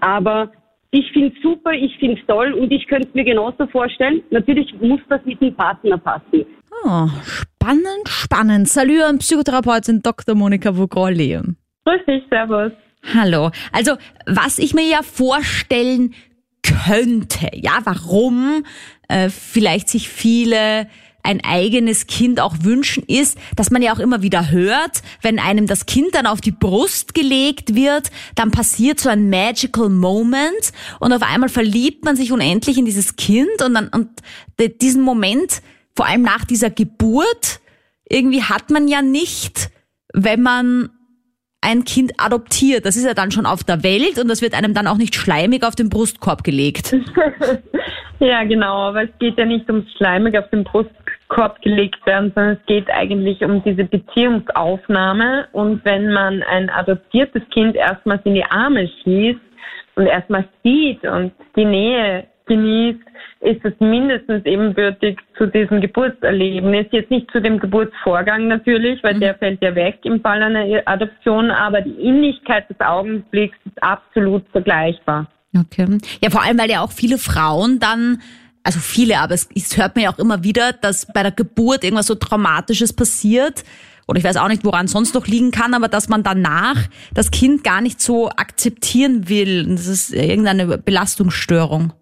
Aber 0.00 0.50
ich 0.92 1.10
finde 1.12 1.32
es 1.34 1.42
super, 1.42 1.72
ich 1.72 1.96
finde 1.98 2.20
es 2.20 2.26
toll 2.26 2.52
und 2.52 2.72
ich 2.72 2.86
könnte 2.86 3.08
mir 3.14 3.24
genauso 3.24 3.66
vorstellen. 3.68 4.22
Natürlich 4.30 4.72
muss 4.80 5.00
das 5.08 5.24
mit 5.24 5.40
dem 5.40 5.54
Partner 5.54 5.98
passen. 5.98 6.44
Oh, 6.84 7.08
spannend, 7.22 8.08
spannend. 8.08 8.68
Salut 8.68 9.02
an 9.02 9.18
Psychotherapeutin 9.18 10.02
Dr. 10.02 10.34
Monika 10.34 10.76
Vogrolli. 10.76 11.38
Grüß 11.84 12.00
dich, 12.06 12.24
Servus. 12.28 12.72
Hallo. 13.14 13.50
Also, 13.72 13.92
was 14.26 14.58
ich 14.58 14.74
mir 14.74 14.88
ja 14.88 15.02
vorstellen 15.02 16.14
könnte, 16.62 17.48
ja, 17.54 17.78
warum 17.84 18.64
äh, 19.08 19.28
vielleicht 19.30 19.88
sich 19.88 20.08
viele 20.08 20.88
ein 21.22 21.42
eigenes 21.44 22.06
Kind 22.06 22.40
auch 22.40 22.54
wünschen, 22.62 23.04
ist, 23.06 23.38
dass 23.56 23.70
man 23.70 23.82
ja 23.82 23.92
auch 23.92 23.98
immer 23.98 24.22
wieder 24.22 24.50
hört, 24.50 25.02
wenn 25.22 25.38
einem 25.38 25.66
das 25.66 25.86
Kind 25.86 26.14
dann 26.14 26.26
auf 26.26 26.40
die 26.40 26.50
Brust 26.50 27.14
gelegt 27.14 27.74
wird, 27.74 28.10
dann 28.34 28.50
passiert 28.50 29.00
so 29.00 29.08
ein 29.08 29.30
magical 29.30 29.88
Moment 29.88 30.72
und 30.98 31.12
auf 31.12 31.22
einmal 31.22 31.48
verliebt 31.48 32.04
man 32.04 32.16
sich 32.16 32.32
unendlich 32.32 32.78
in 32.78 32.84
dieses 32.84 33.16
Kind 33.16 33.62
und 33.64 33.74
dann 33.74 33.88
und 33.88 34.08
diesen 34.80 35.02
Moment, 35.02 35.62
vor 35.94 36.06
allem 36.06 36.22
nach 36.22 36.44
dieser 36.44 36.70
Geburt, 36.70 37.60
irgendwie 38.08 38.42
hat 38.42 38.70
man 38.70 38.88
ja 38.88 39.02
nicht, 39.02 39.70
wenn 40.12 40.42
man 40.42 40.90
ein 41.62 41.84
Kind 41.84 42.12
adoptiert. 42.18 42.86
Das 42.86 42.96
ist 42.96 43.04
ja 43.04 43.14
dann 43.14 43.30
schon 43.30 43.46
auf 43.46 43.64
der 43.64 43.82
Welt 43.82 44.18
und 44.18 44.28
das 44.28 44.40
wird 44.40 44.54
einem 44.54 44.74
dann 44.74 44.86
auch 44.86 44.96
nicht 44.96 45.14
schleimig 45.14 45.64
auf 45.64 45.76
den 45.76 45.90
Brustkorb 45.90 46.42
gelegt. 46.44 46.94
Ja, 48.20 48.44
genau, 48.44 48.76
aber 48.88 49.04
es 49.04 49.18
geht 49.18 49.38
ja 49.38 49.46
nicht 49.46 49.66
ums 49.70 49.90
Schleimig 49.96 50.36
auf 50.36 50.48
den 50.50 50.62
Brustkorb 50.62 50.99
gelegt 51.62 52.04
werden, 52.06 52.32
sondern 52.34 52.58
es 52.60 52.66
geht 52.66 52.90
eigentlich 52.90 53.42
um 53.42 53.62
diese 53.62 53.84
Beziehungsaufnahme. 53.84 55.48
Und 55.52 55.84
wenn 55.84 56.12
man 56.12 56.42
ein 56.42 56.68
adoptiertes 56.70 57.42
Kind 57.50 57.76
erstmals 57.76 58.20
in 58.24 58.34
die 58.34 58.44
Arme 58.44 58.88
schießt 59.02 59.40
und 59.96 60.06
erstmal 60.06 60.46
sieht 60.62 61.02
und 61.04 61.32
die 61.56 61.64
Nähe 61.64 62.26
genießt, 62.46 63.00
ist 63.40 63.64
es 63.64 63.72
mindestens 63.78 64.44
ebenbürtig 64.44 65.18
zu 65.38 65.46
diesem 65.46 65.80
Geburtserlebnis. 65.80 66.86
Jetzt 66.90 67.10
nicht 67.10 67.30
zu 67.30 67.40
dem 67.40 67.58
Geburtsvorgang 67.58 68.48
natürlich, 68.48 69.02
weil 69.02 69.18
der 69.18 69.34
fällt 69.36 69.62
ja 69.62 69.74
weg 69.74 70.00
im 70.02 70.20
Fall 70.20 70.42
einer 70.42 70.82
Adoption, 70.84 71.50
aber 71.50 71.80
die 71.80 72.02
Innigkeit 72.02 72.68
des 72.68 72.78
Augenblicks 72.80 73.56
ist 73.64 73.82
absolut 73.82 74.44
vergleichbar. 74.52 75.26
Okay. 75.56 75.98
Ja, 76.22 76.30
vor 76.30 76.42
allem, 76.44 76.58
weil 76.58 76.70
ja 76.70 76.82
auch 76.82 76.92
viele 76.92 77.18
Frauen 77.18 77.80
dann, 77.80 78.20
also 78.62 78.78
viele, 78.78 79.18
aber 79.18 79.34
es, 79.34 79.48
es 79.54 79.76
hört 79.76 79.96
man 79.96 80.04
ja 80.04 80.12
auch 80.12 80.18
immer 80.18 80.44
wieder, 80.44 80.72
dass 80.72 81.06
bei 81.12 81.22
der 81.22 81.32
Geburt 81.32 81.84
irgendwas 81.84 82.06
so 82.06 82.14
Traumatisches 82.14 82.92
passiert. 82.92 83.64
Oder 84.06 84.18
ich 84.18 84.24
weiß 84.24 84.38
auch 84.38 84.48
nicht, 84.48 84.64
woran 84.64 84.88
sonst 84.88 85.14
noch 85.14 85.26
liegen 85.26 85.52
kann, 85.52 85.72
aber 85.72 85.88
dass 85.88 86.08
man 86.08 86.22
danach 86.22 86.76
das 87.14 87.30
Kind 87.30 87.62
gar 87.62 87.80
nicht 87.80 88.00
so 88.00 88.28
akzeptieren 88.28 89.28
will. 89.28 89.66
Und 89.66 89.76
Das 89.76 89.86
ist 89.86 90.12
irgendeine 90.12 90.78
Belastungsstörung. 90.78 91.92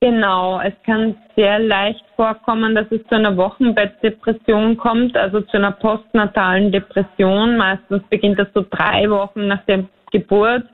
Genau, 0.00 0.60
es 0.60 0.74
kann 0.84 1.16
sehr 1.34 1.58
leicht 1.60 2.04
vorkommen, 2.16 2.74
dass 2.74 2.86
es 2.90 3.00
zu 3.08 3.14
einer 3.14 3.36
Wochenbettdepression 3.36 4.76
kommt, 4.76 5.16
also 5.16 5.40
zu 5.40 5.56
einer 5.56 5.70
postnatalen 5.70 6.72
Depression. 6.72 7.56
Meistens 7.56 8.02
beginnt 8.10 8.38
das 8.38 8.48
so 8.52 8.66
drei 8.68 9.08
Wochen 9.08 9.46
nach 9.46 9.64
der 9.64 9.84
Geburt, 10.10 10.64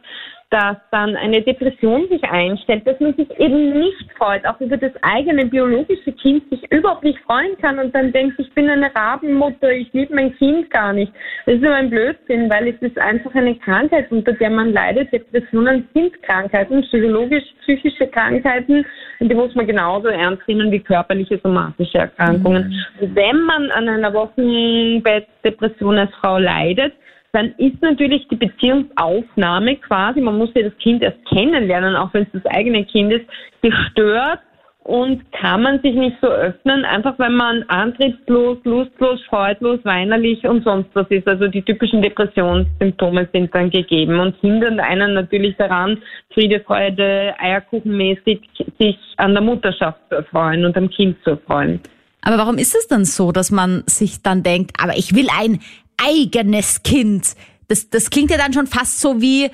dass 0.50 0.76
dann 0.90 1.16
eine 1.16 1.42
Depression 1.42 2.08
sich 2.08 2.22
einstellt, 2.24 2.86
dass 2.86 2.98
man 2.98 3.14
sich 3.14 3.30
eben 3.38 3.78
nicht 3.78 4.12
freut, 4.18 4.44
auch 4.44 4.60
über 4.60 4.76
das 4.76 4.92
eigene 5.02 5.46
biologische 5.46 6.12
Kind 6.12 6.48
sich 6.50 6.60
überhaupt 6.72 7.04
nicht 7.04 7.20
freuen 7.20 7.56
kann 7.58 7.78
und 7.78 7.94
dann 7.94 8.12
denkt, 8.12 8.38
ich 8.38 8.52
bin 8.54 8.68
eine 8.68 8.94
Rabenmutter, 8.94 9.70
ich 9.70 9.92
liebe 9.92 10.14
mein 10.14 10.36
Kind 10.36 10.68
gar 10.70 10.92
nicht. 10.92 11.12
Das 11.46 11.54
ist 11.54 11.64
aber 11.64 11.76
ein 11.76 11.90
Blödsinn, 11.90 12.50
weil 12.50 12.68
es 12.68 12.82
ist 12.82 12.98
einfach 12.98 13.34
eine 13.34 13.54
Krankheit, 13.56 14.10
unter 14.10 14.32
der 14.32 14.50
man 14.50 14.72
leidet. 14.72 15.12
Depressionen 15.12 15.88
sind 15.94 16.20
Krankheiten, 16.24 16.82
psychologisch, 16.82 17.44
psychische 17.62 18.08
Krankheiten 18.08 18.84
die 19.28 19.34
muss 19.34 19.54
man 19.54 19.66
genauso 19.66 20.08
ernst 20.08 20.46
nehmen 20.48 20.70
wie 20.72 20.80
körperliche 20.80 21.38
somatische 21.42 21.98
Erkrankungen. 21.98 22.74
Und 23.00 23.14
wenn 23.14 23.40
man 23.42 23.70
an 23.70 23.88
einer 23.88 24.14
Wochenbettdepression 24.14 25.98
als 25.98 26.14
Frau 26.20 26.38
leidet, 26.38 26.94
dann 27.32 27.54
ist 27.58 27.80
natürlich 27.80 28.26
die 28.28 28.36
Beziehungsaufnahme 28.36 29.76
quasi, 29.76 30.20
man 30.20 30.38
muss 30.38 30.50
ja 30.54 30.62
das 30.62 30.76
Kind 30.78 31.02
erst 31.02 31.24
kennenlernen, 31.26 31.96
auch 31.96 32.12
wenn 32.12 32.24
es 32.24 32.42
das 32.42 32.46
eigene 32.46 32.84
Kind 32.84 33.12
ist, 33.12 33.26
gestört 33.62 34.40
und 34.82 35.30
kann 35.32 35.62
man 35.62 35.80
sich 35.82 35.94
nicht 35.94 36.16
so 36.20 36.26
öffnen, 36.26 36.84
einfach 36.84 37.18
weil 37.18 37.30
man 37.30 37.62
antriebslos, 37.64 38.58
lustlos, 38.64 39.20
freudlos, 39.28 39.78
weinerlich 39.84 40.44
und 40.44 40.64
sonst 40.64 40.88
was 40.94 41.06
ist. 41.10 41.28
Also 41.28 41.48
die 41.48 41.62
typischen 41.62 42.02
Depressionssymptome 42.02 43.28
sind 43.32 43.54
dann 43.54 43.70
gegeben 43.70 44.18
und 44.18 44.36
hindern 44.40 44.80
einen 44.80 45.14
natürlich 45.14 45.56
daran, 45.56 45.98
Friede, 46.32 46.60
Freude, 46.60 47.34
Eierkuchenmäßig 47.38 48.40
sich 48.78 48.98
an 49.18 49.34
der 49.34 49.42
Mutterschaft 49.42 50.00
zu 50.08 50.16
erfreuen 50.16 50.64
und 50.64 50.76
am 50.76 50.88
Kind 50.88 51.16
zu 51.24 51.30
erfreuen. 51.30 51.80
Aber 52.22 52.38
warum 52.38 52.58
ist 52.58 52.74
es 52.74 52.88
dann 52.88 53.04
so, 53.04 53.32
dass 53.32 53.50
man 53.50 53.82
sich 53.86 54.22
dann 54.22 54.42
denkt, 54.42 54.72
aber 54.82 54.96
ich 54.96 55.14
will 55.14 55.26
ein 55.38 55.60
eigenes 56.04 56.82
Kind? 56.82 57.34
Das, 57.68 57.88
das 57.90 58.10
klingt 58.10 58.30
ja 58.30 58.36
dann 58.36 58.52
schon 58.52 58.66
fast 58.66 59.00
so 59.00 59.20
wie, 59.20 59.48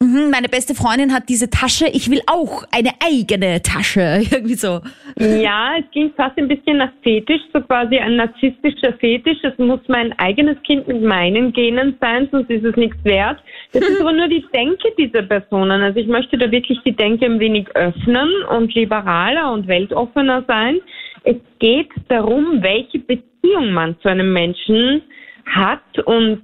mhm, 0.00 0.30
meine 0.30 0.48
beste 0.48 0.74
Freundin 0.74 1.12
hat 1.12 1.28
diese 1.28 1.50
Tasche, 1.50 1.86
ich 1.86 2.10
will 2.10 2.20
auch 2.26 2.64
eine 2.72 2.90
eigene 3.04 3.62
Tasche. 3.62 4.22
Irgendwie 4.30 4.54
so. 4.54 4.80
Ja, 5.18 5.74
es 5.78 5.90
klingt 5.92 6.16
fast 6.16 6.38
ein 6.38 6.48
bisschen 6.48 6.78
nach 6.78 6.92
Fetisch, 7.02 7.42
so 7.52 7.60
quasi 7.60 7.98
ein 7.98 8.16
narzisstischer 8.16 8.94
Fetisch. 8.94 9.38
Es 9.42 9.56
muss 9.58 9.80
mein 9.88 10.16
eigenes 10.18 10.62
Kind 10.62 10.88
mit 10.88 11.02
meinen 11.02 11.52
Genen 11.52 11.96
sein, 12.00 12.28
sonst 12.30 12.50
ist 12.50 12.64
es 12.64 12.76
nichts 12.76 13.02
wert. 13.04 13.42
Das 13.72 13.82
ist 13.82 14.00
aber 14.00 14.12
nur 14.12 14.28
die 14.28 14.44
Denke 14.54 14.88
dieser 14.98 15.22
Personen. 15.22 15.82
Also 15.82 16.00
ich 16.00 16.06
möchte 16.06 16.38
da 16.38 16.50
wirklich 16.50 16.78
die 16.84 16.96
Denke 16.96 17.26
ein 17.26 17.40
wenig 17.40 17.68
öffnen 17.74 18.30
und 18.50 18.74
liberaler 18.74 19.52
und 19.52 19.68
weltoffener 19.68 20.44
sein. 20.46 20.80
Es 21.24 21.36
geht 21.58 21.90
darum, 22.08 22.62
welche 22.62 22.98
Beziehung 22.98 23.72
man 23.72 23.98
zu 24.00 24.08
einem 24.08 24.32
Menschen 24.32 25.02
hat 25.46 25.98
und 26.04 26.42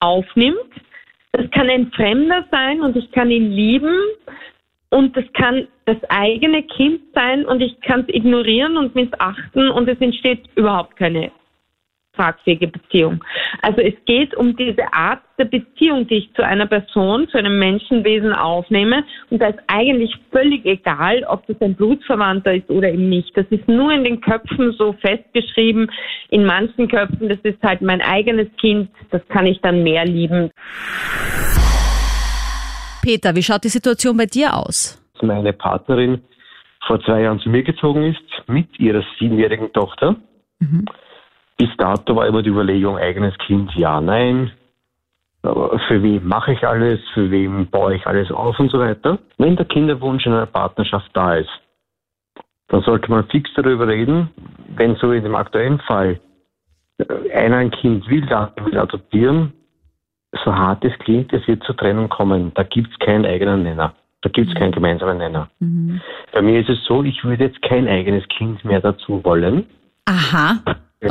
aufnimmt. 0.00 0.58
Das 1.32 1.50
kann 1.50 1.70
ein 1.70 1.90
Fremder 1.92 2.46
sein 2.50 2.80
und 2.82 2.96
ich 2.96 3.10
kann 3.12 3.30
ihn 3.30 3.50
lieben 3.50 3.96
und 4.90 5.16
das 5.16 5.24
kann 5.32 5.66
das 5.86 5.96
eigene 6.10 6.62
Kind 6.64 7.00
sein 7.14 7.46
und 7.46 7.62
ich 7.62 7.80
kann 7.80 8.00
es 8.00 8.14
ignorieren 8.14 8.76
und 8.76 8.94
missachten 8.94 9.70
und 9.70 9.88
es 9.88 9.98
entsteht 10.00 10.44
überhaupt 10.54 10.96
keine 10.96 11.32
tragfähige 12.14 12.68
Beziehung. 12.68 13.24
Also 13.62 13.80
es 13.80 13.94
geht 14.04 14.34
um 14.34 14.56
diese 14.56 14.92
Art 14.92 15.20
der 15.38 15.46
Beziehung, 15.46 16.06
die 16.06 16.16
ich 16.16 16.34
zu 16.34 16.44
einer 16.44 16.66
Person, 16.66 17.28
zu 17.28 17.38
einem 17.38 17.58
Menschenwesen 17.58 18.32
aufnehme. 18.32 19.04
Und 19.30 19.40
da 19.40 19.48
ist 19.48 19.58
eigentlich 19.66 20.14
völlig 20.30 20.64
egal, 20.66 21.24
ob 21.24 21.46
das 21.46 21.60
ein 21.60 21.74
Blutsverwandter 21.74 22.54
ist 22.54 22.68
oder 22.70 22.90
eben 22.90 23.08
nicht. 23.08 23.36
Das 23.36 23.46
ist 23.50 23.66
nur 23.66 23.92
in 23.92 24.04
den 24.04 24.20
Köpfen 24.20 24.72
so 24.72 24.92
festgeschrieben. 24.94 25.90
In 26.28 26.44
manchen 26.44 26.88
Köpfen, 26.88 27.28
das 27.28 27.38
ist 27.42 27.62
halt 27.62 27.80
mein 27.80 28.02
eigenes 28.02 28.48
Kind, 28.60 28.90
das 29.10 29.22
kann 29.28 29.46
ich 29.46 29.60
dann 29.60 29.82
mehr 29.82 30.04
lieben. 30.04 30.50
Peter, 33.02 33.34
wie 33.34 33.42
schaut 33.42 33.64
die 33.64 33.68
Situation 33.68 34.16
bei 34.16 34.26
dir 34.26 34.54
aus? 34.54 34.98
Meine 35.22 35.52
Partnerin 35.52 36.20
vor 36.86 37.00
zwei 37.04 37.22
Jahren 37.22 37.38
zu 37.40 37.48
mir 37.48 37.62
gezogen 37.62 38.02
ist 38.02 38.48
mit 38.48 38.78
ihrer 38.78 39.04
siebenjährigen 39.18 39.72
Tochter. 39.72 40.16
Mhm. 40.58 40.84
Bis 41.62 41.70
dato 41.76 42.16
war 42.16 42.26
immer 42.26 42.42
die 42.42 42.48
Überlegung, 42.48 42.98
eigenes 42.98 43.38
Kind, 43.38 43.72
ja, 43.76 44.00
nein. 44.00 44.50
Aber 45.42 45.78
für 45.86 46.02
wen 46.02 46.26
mache 46.26 46.54
ich 46.54 46.66
alles, 46.66 46.98
für 47.14 47.30
wen 47.30 47.70
baue 47.70 47.94
ich 47.94 48.04
alles 48.04 48.32
auf 48.32 48.58
und 48.58 48.68
so 48.68 48.80
weiter. 48.80 49.20
Wenn 49.38 49.54
der 49.54 49.66
Kinderwunsch 49.66 50.26
in 50.26 50.32
einer 50.32 50.46
Partnerschaft 50.46 51.08
da 51.12 51.36
ist, 51.36 51.50
dann 52.66 52.82
sollte 52.82 53.08
man 53.08 53.28
fix 53.28 53.48
darüber 53.54 53.86
reden, 53.86 54.30
wenn 54.74 54.96
so 54.96 55.12
in 55.12 55.22
dem 55.22 55.36
aktuellen 55.36 55.78
Fall 55.78 56.18
äh, 56.98 57.32
einer 57.32 57.58
ein 57.58 57.70
Kind 57.70 58.08
will, 58.08 58.28
will 58.28 58.76
adoptieren, 58.76 59.52
so 60.44 60.52
hart 60.52 60.84
es 60.84 60.98
klingt, 60.98 61.32
es 61.32 61.46
wird 61.46 61.62
zur 61.62 61.76
Trennung 61.76 62.08
kommen. 62.08 62.50
Da 62.54 62.64
gibt 62.64 62.90
es 62.90 62.98
keinen 62.98 63.24
eigenen 63.24 63.62
Nenner. 63.62 63.94
Da 64.22 64.30
gibt 64.30 64.48
es 64.48 64.54
keinen 64.56 64.72
gemeinsamen 64.72 65.18
Nenner. 65.18 65.48
Mhm. 65.60 66.00
Bei 66.32 66.42
mir 66.42 66.58
ist 66.58 66.70
es 66.70 66.84
so, 66.86 67.04
ich 67.04 67.22
würde 67.22 67.44
jetzt 67.44 67.62
kein 67.62 67.86
eigenes 67.86 68.26
Kind 68.36 68.64
mehr 68.64 68.80
dazu 68.80 69.22
wollen. 69.22 69.66
Aha. 70.06 70.58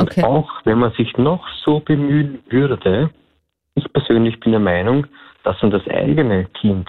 Okay. 0.00 0.24
auch 0.24 0.50
wenn 0.64 0.78
man 0.78 0.92
sich 0.92 1.16
noch 1.18 1.46
so 1.64 1.80
bemühen 1.80 2.38
würde, 2.48 3.10
ich 3.74 3.92
persönlich 3.92 4.40
bin 4.40 4.52
der 4.52 4.60
Meinung, 4.60 5.06
dass 5.44 5.60
man 5.60 5.70
das 5.70 5.86
eigene 5.88 6.46
Kind, 6.60 6.88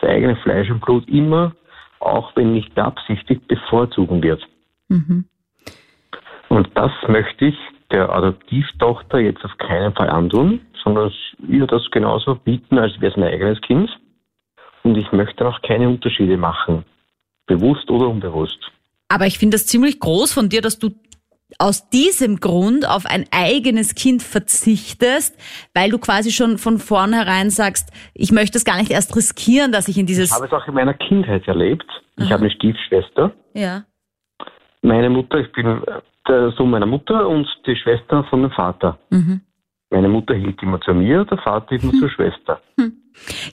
das 0.00 0.10
eigene 0.10 0.36
Fleisch 0.36 0.70
und 0.70 0.80
Blut 0.80 1.08
immer, 1.08 1.54
auch 2.00 2.34
wenn 2.34 2.52
nicht 2.52 2.74
beabsichtigt, 2.74 3.46
bevorzugen 3.46 4.22
wird. 4.22 4.42
Mhm. 4.88 5.26
Und 6.48 6.68
das 6.74 6.90
möchte 7.06 7.46
ich 7.46 7.56
der 7.90 8.10
Adoptivtochter 8.10 9.18
jetzt 9.18 9.44
auf 9.44 9.56
keinen 9.58 9.92
Fall 9.94 10.10
antun, 10.10 10.60
sondern 10.82 11.12
ihr 11.46 11.66
das 11.66 11.88
genauso 11.90 12.34
bieten, 12.34 12.78
als 12.78 13.00
wäre 13.00 13.12
es 13.12 13.16
mein 13.16 13.32
eigenes 13.32 13.60
Kind. 13.60 13.90
Und 14.82 14.96
ich 14.96 15.12
möchte 15.12 15.46
auch 15.46 15.60
keine 15.62 15.88
Unterschiede 15.88 16.36
machen, 16.36 16.84
bewusst 17.46 17.90
oder 17.90 18.08
unbewusst. 18.08 18.58
Aber 19.08 19.26
ich 19.26 19.38
finde 19.38 19.56
das 19.56 19.66
ziemlich 19.66 20.00
groß 20.00 20.32
von 20.32 20.48
dir, 20.48 20.62
dass 20.62 20.78
du 20.78 20.90
aus 21.58 21.88
diesem 21.90 22.40
Grund 22.40 22.88
auf 22.88 23.06
ein 23.06 23.24
eigenes 23.30 23.94
Kind 23.94 24.22
verzichtest, 24.22 25.36
weil 25.74 25.90
du 25.90 25.98
quasi 25.98 26.30
schon 26.30 26.58
von 26.58 26.78
vornherein 26.78 27.50
sagst, 27.50 27.92
ich 28.14 28.32
möchte 28.32 28.58
es 28.58 28.64
gar 28.64 28.78
nicht 28.78 28.90
erst 28.90 29.14
riskieren, 29.16 29.72
dass 29.72 29.88
ich 29.88 29.98
in 29.98 30.06
dieses... 30.06 30.30
Ich 30.30 30.34
habe 30.34 30.46
es 30.46 30.52
auch 30.52 30.66
in 30.66 30.74
meiner 30.74 30.94
Kindheit 30.94 31.46
erlebt. 31.48 31.86
Ich 32.16 32.24
Aha. 32.24 32.32
habe 32.32 32.42
eine 32.44 32.50
Stiefschwester. 32.50 33.32
Ja. 33.54 33.84
Meine 34.82 35.10
Mutter, 35.10 35.38
ich 35.38 35.52
bin 35.52 35.82
der 36.28 36.52
Sohn 36.52 36.70
meiner 36.70 36.86
Mutter 36.86 37.28
und 37.28 37.46
die 37.66 37.76
Schwester 37.76 38.24
von 38.24 38.42
dem 38.42 38.50
Vater. 38.50 38.98
Mhm. 39.10 39.42
Meine 39.90 40.08
Mutter 40.08 40.34
hielt 40.34 40.62
immer 40.62 40.80
zu 40.80 40.94
mir, 40.94 41.24
der 41.24 41.38
Vater 41.38 41.72
immer 41.72 41.92
hm. 41.92 41.98
zur 41.98 42.10
Schwester. 42.10 42.60
Hm. 42.78 42.92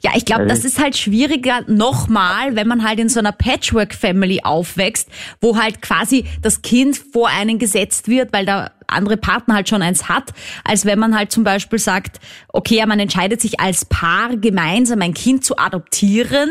Ja, 0.03 0.12
ich 0.15 0.24
glaube, 0.24 0.46
das 0.46 0.63
ist 0.63 0.82
halt 0.82 0.96
schwieriger 0.96 1.62
nochmal, 1.67 2.56
wenn 2.56 2.67
man 2.67 2.88
halt 2.88 3.00
in 3.00 3.10
so 3.10 3.20
einer 3.20 3.32
Patchwork-Family 3.32 4.41
aufwächst, 4.44 5.12
wo 5.41 5.58
halt 5.58 5.82
quasi 5.82 6.25
das 6.41 6.62
Kind 6.62 6.96
vor 6.96 7.27
einen 7.27 7.58
gesetzt 7.58 8.08
wird, 8.08 8.32
weil 8.34 8.46
der 8.46 8.72
andere 8.88 9.17
Partner 9.17 9.56
halt 9.56 9.67
schon 9.67 9.82
eins 9.82 10.08
hat, 10.08 10.32
als 10.63 10.86
wenn 10.86 11.00
man 11.00 11.17
halt 11.17 11.32
zum 11.32 11.44
Beispiel 11.44 11.79
sagt, 11.79 12.20
okay, 12.50 12.77
ja, 12.77 12.86
man 12.86 13.00
entscheidet 13.00 13.41
sich 13.41 13.60
als 13.60 13.86
Paar 13.86 14.38
gemeinsam 14.38 15.01
ein 15.01 15.13
Kind 15.13 15.44
zu 15.44 15.58
adoptieren. 15.58 16.50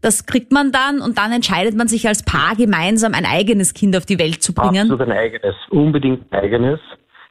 Das 0.00 0.26
kriegt 0.26 0.50
man 0.50 0.72
dann 0.72 1.00
und 1.00 1.18
dann 1.18 1.30
entscheidet 1.30 1.76
man 1.76 1.88
sich 1.88 2.08
als 2.08 2.24
Paar 2.24 2.56
gemeinsam 2.56 3.14
ein 3.14 3.26
eigenes 3.26 3.74
Kind 3.74 3.96
auf 3.96 4.06
die 4.06 4.18
Welt 4.18 4.42
zu 4.42 4.54
bringen. 4.54 4.90
Absolut 4.90 5.02
ein 5.02 5.12
eigenes, 5.12 5.54
unbedingt 5.70 6.32
ein 6.32 6.40
eigenes, 6.40 6.80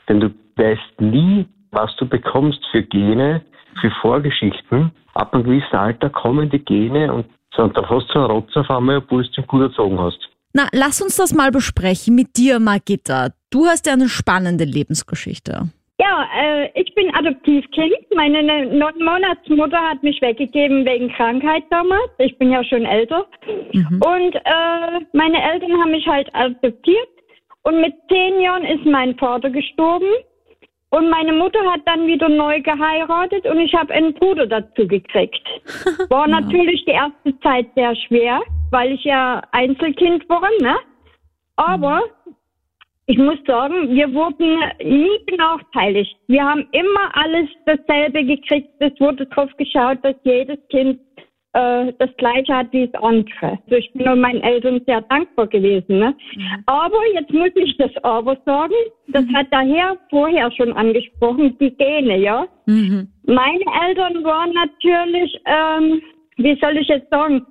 denn 0.07 0.21
du 0.21 0.29
weißt 0.55 1.01
nie, 1.01 1.47
was 1.75 1.95
du 1.97 2.07
bekommst 2.07 2.59
für 2.71 2.81
Gene, 2.81 3.41
für 3.81 3.91
Vorgeschichten. 4.01 4.91
Ab 5.13 5.33
einem 5.33 5.43
gewissen 5.43 5.75
Alter 5.75 6.09
kommen 6.09 6.49
die 6.49 6.59
Gene 6.59 7.13
und, 7.13 7.25
dann 7.57 7.71
hast 7.89 8.09
du 8.09 8.19
einen 8.19 8.31
Rotz 8.31 8.55
auf 8.57 8.69
einmal, 8.69 8.97
obwohl 8.97 9.23
du 9.23 9.31
den 9.31 9.47
gut 9.47 9.61
erzogen 9.61 9.99
hast. 9.99 10.19
Na, 10.53 10.67
lass 10.73 11.01
uns 11.01 11.17
das 11.17 11.33
mal 11.33 11.51
besprechen 11.51 12.15
mit 12.15 12.37
dir, 12.37 12.59
Margitta. 12.59 13.29
Du 13.49 13.65
hast 13.65 13.85
ja 13.87 13.93
eine 13.93 14.09
spannende 14.09 14.65
Lebensgeschichte. 14.65 15.69
Ja, 15.97 16.27
äh, 16.37 16.69
ich 16.79 16.93
bin 16.95 17.13
Adoptivkind. 17.15 17.95
Meine 18.13 18.43
neun 18.43 19.03
Monatsmutter 19.03 19.79
hat 19.79 20.03
mich 20.03 20.21
weggegeben 20.21 20.85
wegen 20.85 21.09
Krankheit 21.13 21.63
damals. 21.69 22.09
Ich 22.17 22.37
bin 22.37 22.51
ja 22.51 22.63
schon 22.63 22.85
älter. 22.85 23.25
Mhm. 23.71 24.01
Und 24.01 24.35
äh, 24.35 25.05
meine 25.13 25.41
Eltern 25.41 25.71
haben 25.79 25.91
mich 25.91 26.05
halt 26.05 26.29
adoptiert. 26.33 27.07
Und 27.63 27.81
mit 27.81 27.93
zehn 28.09 28.41
Jahren 28.41 28.65
ist 28.65 28.85
mein 28.85 29.17
Vater 29.17 29.49
gestorben. 29.49 30.07
Und 30.91 31.09
meine 31.09 31.33
Mutter 31.33 31.59
hat 31.71 31.81
dann 31.85 32.07
wieder 32.07 32.29
neu 32.29 32.61
geheiratet 32.61 33.45
und 33.45 33.59
ich 33.59 33.73
habe 33.73 33.93
einen 33.93 34.13
Bruder 34.13 34.47
dazu 34.47 34.87
gekriegt. 34.87 35.45
War 36.09 36.29
ja. 36.29 36.39
natürlich 36.39 36.85
die 36.85 36.91
erste 36.91 37.37
Zeit 37.41 37.67
sehr 37.75 37.95
schwer, 37.95 38.41
weil 38.71 38.93
ich 38.93 39.03
ja 39.03 39.41
Einzelkind 39.51 40.27
war, 40.29 40.47
ne? 40.61 40.75
Aber 41.57 42.01
ich 43.07 43.17
muss 43.17 43.37
sagen, 43.45 43.93
wir 43.93 44.13
wurden 44.13 44.59
nie 44.79 45.19
benachteiligt. 45.25 46.15
Wir 46.27 46.43
haben 46.43 46.67
immer 46.71 47.15
alles 47.15 47.49
dasselbe 47.65 48.23
gekriegt. 48.25 48.69
Es 48.79 48.99
wurde 48.99 49.27
darauf 49.27 49.55
geschaut, 49.57 49.99
dass 50.03 50.15
jedes 50.23 50.57
Kind 50.69 50.99
äh, 51.55 51.93
das 51.99 52.09
Gleiche 52.17 52.53
hat 52.53 52.67
wie 52.71 52.87
das 52.87 53.01
andere. 53.01 53.57
Also 53.63 53.75
ich 53.77 53.91
bin 53.93 54.19
meinen 54.19 54.41
Eltern 54.41 54.81
sehr 54.85 55.01
dankbar 55.01 55.47
gewesen. 55.47 55.99
Ne? 55.99 56.13
Mhm. 56.35 56.63
Aber 56.65 56.99
jetzt 57.13 57.31
muss 57.31 57.51
ich 57.55 57.77
das 57.77 57.91
aber 58.03 58.37
sagen, 58.45 58.73
das 59.07 59.23
mhm. 59.25 59.35
hat 59.35 59.47
daher 59.51 59.97
vorher 60.09 60.51
schon 60.51 60.73
angesprochen, 60.73 61.57
die 61.59 61.71
Gene, 61.71 62.17
ja. 62.17 62.45
Mhm. 62.65 63.07
Meine 63.25 63.65
Eltern 63.87 64.23
waren 64.23 64.51
natürlich, 64.53 65.33
ähm, 65.45 66.01
wie 66.37 66.57
soll 66.61 66.77
ich 66.77 66.87
jetzt 66.89 67.09
sagen, 67.09 67.45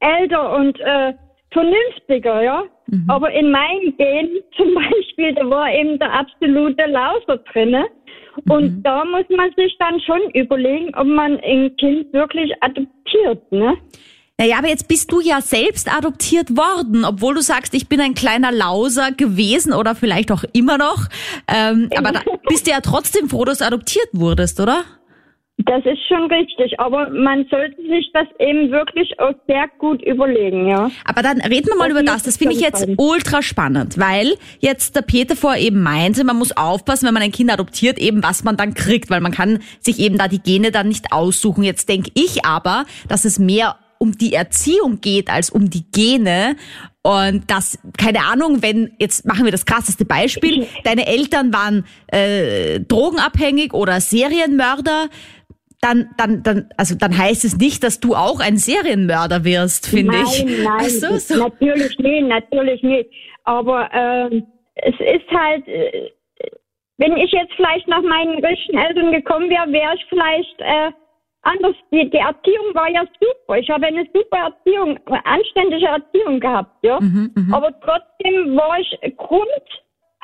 älter 0.00 0.56
und 0.56 0.80
äh, 0.80 1.12
vernünftiger, 1.52 2.42
ja. 2.42 2.62
Mhm. 2.86 3.04
Aber 3.08 3.30
in 3.30 3.50
meinem 3.50 3.94
Gen 3.98 4.28
zum 4.56 4.74
Beispiel, 4.74 5.34
da 5.34 5.48
war 5.50 5.70
eben 5.72 5.98
der 5.98 6.12
absolute 6.12 6.86
Lauser 6.86 7.36
drinne. 7.52 7.86
Und 8.48 8.78
mhm. 8.78 8.82
da 8.82 9.04
muss 9.04 9.24
man 9.28 9.50
sich 9.56 9.76
dann 9.78 10.00
schon 10.00 10.30
überlegen, 10.34 10.94
ob 10.94 11.06
man 11.06 11.38
ein 11.40 11.76
Kind 11.76 12.12
wirklich 12.12 12.52
adoptiert, 12.60 13.50
ne? 13.52 13.76
Naja, 14.38 14.56
aber 14.56 14.68
jetzt 14.68 14.88
bist 14.88 15.12
du 15.12 15.20
ja 15.20 15.42
selbst 15.42 15.94
adoptiert 15.94 16.56
worden, 16.56 17.04
obwohl 17.04 17.34
du 17.34 17.42
sagst, 17.42 17.74
ich 17.74 17.90
bin 17.90 18.00
ein 18.00 18.14
kleiner 18.14 18.50
Lauser 18.50 19.12
gewesen 19.12 19.74
oder 19.74 19.94
vielleicht 19.94 20.32
auch 20.32 20.44
immer 20.54 20.78
noch. 20.78 21.08
Ähm, 21.46 21.90
aber 21.94 22.12
da 22.12 22.22
bist 22.48 22.66
du 22.66 22.70
ja 22.70 22.80
trotzdem 22.80 23.28
froh, 23.28 23.44
dass 23.44 23.58
du 23.58 23.66
adoptiert 23.66 24.08
wurdest, 24.12 24.58
oder? 24.58 24.84
Das 25.66 25.84
ist 25.84 26.06
schon 26.08 26.30
richtig, 26.30 26.78
aber 26.78 27.10
man 27.10 27.46
sollte 27.50 27.76
sich 27.82 28.10
das 28.12 28.26
eben 28.38 28.70
wirklich 28.70 29.18
auch 29.18 29.34
sehr 29.46 29.66
gut 29.78 30.02
überlegen, 30.02 30.68
ja. 30.68 30.90
Aber 31.04 31.22
dann 31.22 31.40
reden 31.40 31.66
wir 31.66 31.76
mal 31.76 31.88
Das 31.88 31.98
über 31.98 32.02
das. 32.02 32.22
Das 32.22 32.36
finde 32.36 32.54
ich 32.54 32.60
jetzt 32.60 32.80
sagen. 32.80 32.94
ultra 32.98 33.42
spannend, 33.42 33.98
weil 33.98 34.34
jetzt 34.60 34.96
der 34.96 35.02
Peter 35.02 35.36
vorher 35.36 35.60
eben 35.60 35.82
meinte, 35.82 36.24
man 36.24 36.36
muss 36.36 36.56
aufpassen, 36.56 37.06
wenn 37.06 37.14
man 37.14 37.22
ein 37.22 37.32
Kind 37.32 37.52
adoptiert, 37.52 37.98
eben 37.98 38.22
was 38.22 38.44
man 38.44 38.56
dann 38.56 38.74
kriegt, 38.74 39.10
weil 39.10 39.20
man 39.20 39.32
kann 39.32 39.58
sich 39.80 39.98
eben 39.98 40.18
da 40.18 40.28
die 40.28 40.40
Gene 40.40 40.70
dann 40.70 40.88
nicht 40.88 41.12
aussuchen. 41.12 41.62
Jetzt 41.64 41.88
denke 41.88 42.10
ich 42.14 42.44
aber, 42.44 42.84
dass 43.08 43.24
es 43.24 43.38
mehr 43.38 43.76
um 43.98 44.12
die 44.12 44.32
Erziehung 44.32 45.00
geht 45.00 45.28
als 45.28 45.50
um 45.50 45.68
die 45.68 45.84
Gene. 45.92 46.56
Und 47.02 47.50
das, 47.50 47.78
keine 47.98 48.24
Ahnung, 48.24 48.62
wenn, 48.62 48.92
jetzt 48.98 49.26
machen 49.26 49.44
wir 49.44 49.52
das 49.52 49.66
krasseste 49.66 50.04
Beispiel, 50.04 50.66
deine 50.84 51.06
Eltern 51.06 51.52
waren 51.52 51.84
äh, 52.08 52.80
drogenabhängig 52.80 53.72
oder 53.72 54.00
Serienmörder, 54.00 55.08
dann, 55.80 56.10
dann, 56.16 56.42
dann, 56.42 56.68
also 56.76 56.94
dann 56.94 57.16
heißt 57.16 57.44
es 57.44 57.56
nicht, 57.56 57.82
dass 57.82 58.00
du 58.00 58.14
auch 58.14 58.40
ein 58.40 58.56
Serienmörder 58.56 59.44
wirst, 59.44 59.86
finde 59.88 60.16
ich. 60.16 60.44
Nein, 60.44 60.64
nein, 60.64 60.88
so, 60.88 61.16
so. 61.16 61.48
natürlich 61.48 61.98
nicht, 61.98 62.26
natürlich 62.26 62.82
nicht. 62.82 63.10
Aber 63.44 63.88
ähm, 63.92 64.46
es 64.74 64.94
ist 64.94 65.30
halt, 65.30 65.66
äh, 65.68 66.10
wenn 66.98 67.16
ich 67.16 67.32
jetzt 67.32 67.54
vielleicht 67.56 67.88
nach 67.88 68.02
meinen 68.02 68.44
richtigen 68.44 68.78
Eltern 68.78 69.12
gekommen 69.12 69.48
wäre, 69.48 69.72
wäre 69.72 69.94
ich 69.94 70.04
vielleicht 70.08 70.60
äh, 70.60 70.92
anders. 71.42 71.74
Die, 71.90 72.10
die 72.10 72.18
Erziehung 72.18 72.74
war 72.74 72.90
ja 72.90 73.04
super. 73.18 73.58
Ich 73.58 73.70
habe 73.70 73.86
eine 73.86 74.06
super 74.12 74.36
Erziehung, 74.36 74.98
eine 75.06 75.24
anständige 75.24 75.86
Erziehung 75.86 76.40
gehabt, 76.40 76.76
ja. 76.82 77.00
Mhm, 77.00 77.52
Aber 77.52 77.72
trotzdem 77.80 78.54
war 78.54 78.78
ich 78.78 79.16
grund 79.16 79.48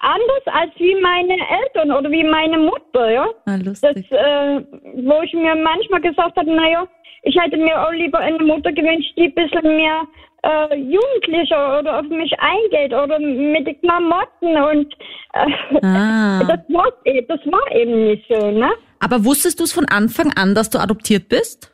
anders 0.00 0.43
als 0.47 0.71
wie 0.79 0.95
meine 1.00 1.35
Eltern 1.62 1.91
oder 1.93 2.11
wie 2.11 2.25
meine 2.25 2.59
Mutter, 2.59 3.11
ja. 3.11 3.26
Ah, 3.47 3.57
Das, 3.59 3.83
lustig. 3.83 4.11
äh, 4.12 4.61
wo 5.05 5.23
ich 5.23 5.33
mir 5.33 5.55
manchmal 5.55 6.00
gesagt 6.00 6.37
habe, 6.37 6.55
naja, 6.55 6.87
ich 7.23 7.37
hätte 7.41 7.57
mir 7.57 7.81
auch 7.87 7.93
lieber 7.93 8.19
eine 8.19 8.38
Mutter 8.38 8.73
gewünscht, 8.73 9.12
die 9.17 9.25
ein 9.25 9.35
bisschen 9.35 9.76
mehr 9.76 10.03
äh, 10.45 10.76
jugendlicher 10.76 11.79
oder 11.81 11.99
auf 11.99 12.07
mich 12.09 12.33
eingeht 12.38 12.93
oder 12.95 13.19
mit 13.19 13.67
den 13.67 13.81
Klamotten 13.81 14.57
und 14.57 14.95
äh, 15.33 15.47
Ah. 15.83 16.41
das, 16.47 16.61
war, 16.69 16.87
das 17.29 17.41
war 17.47 17.73
eben 17.76 18.07
nicht 18.09 18.25
so, 18.29 18.50
ne? 18.50 18.71
Aber 19.00 19.25
wusstest 19.25 19.59
du 19.61 19.65
es 19.65 19.73
von 19.73 19.87
Anfang 19.88 20.33
an, 20.37 20.55
dass 20.55 20.71
du 20.71 20.79
adoptiert 20.79 21.29
bist? 21.29 21.73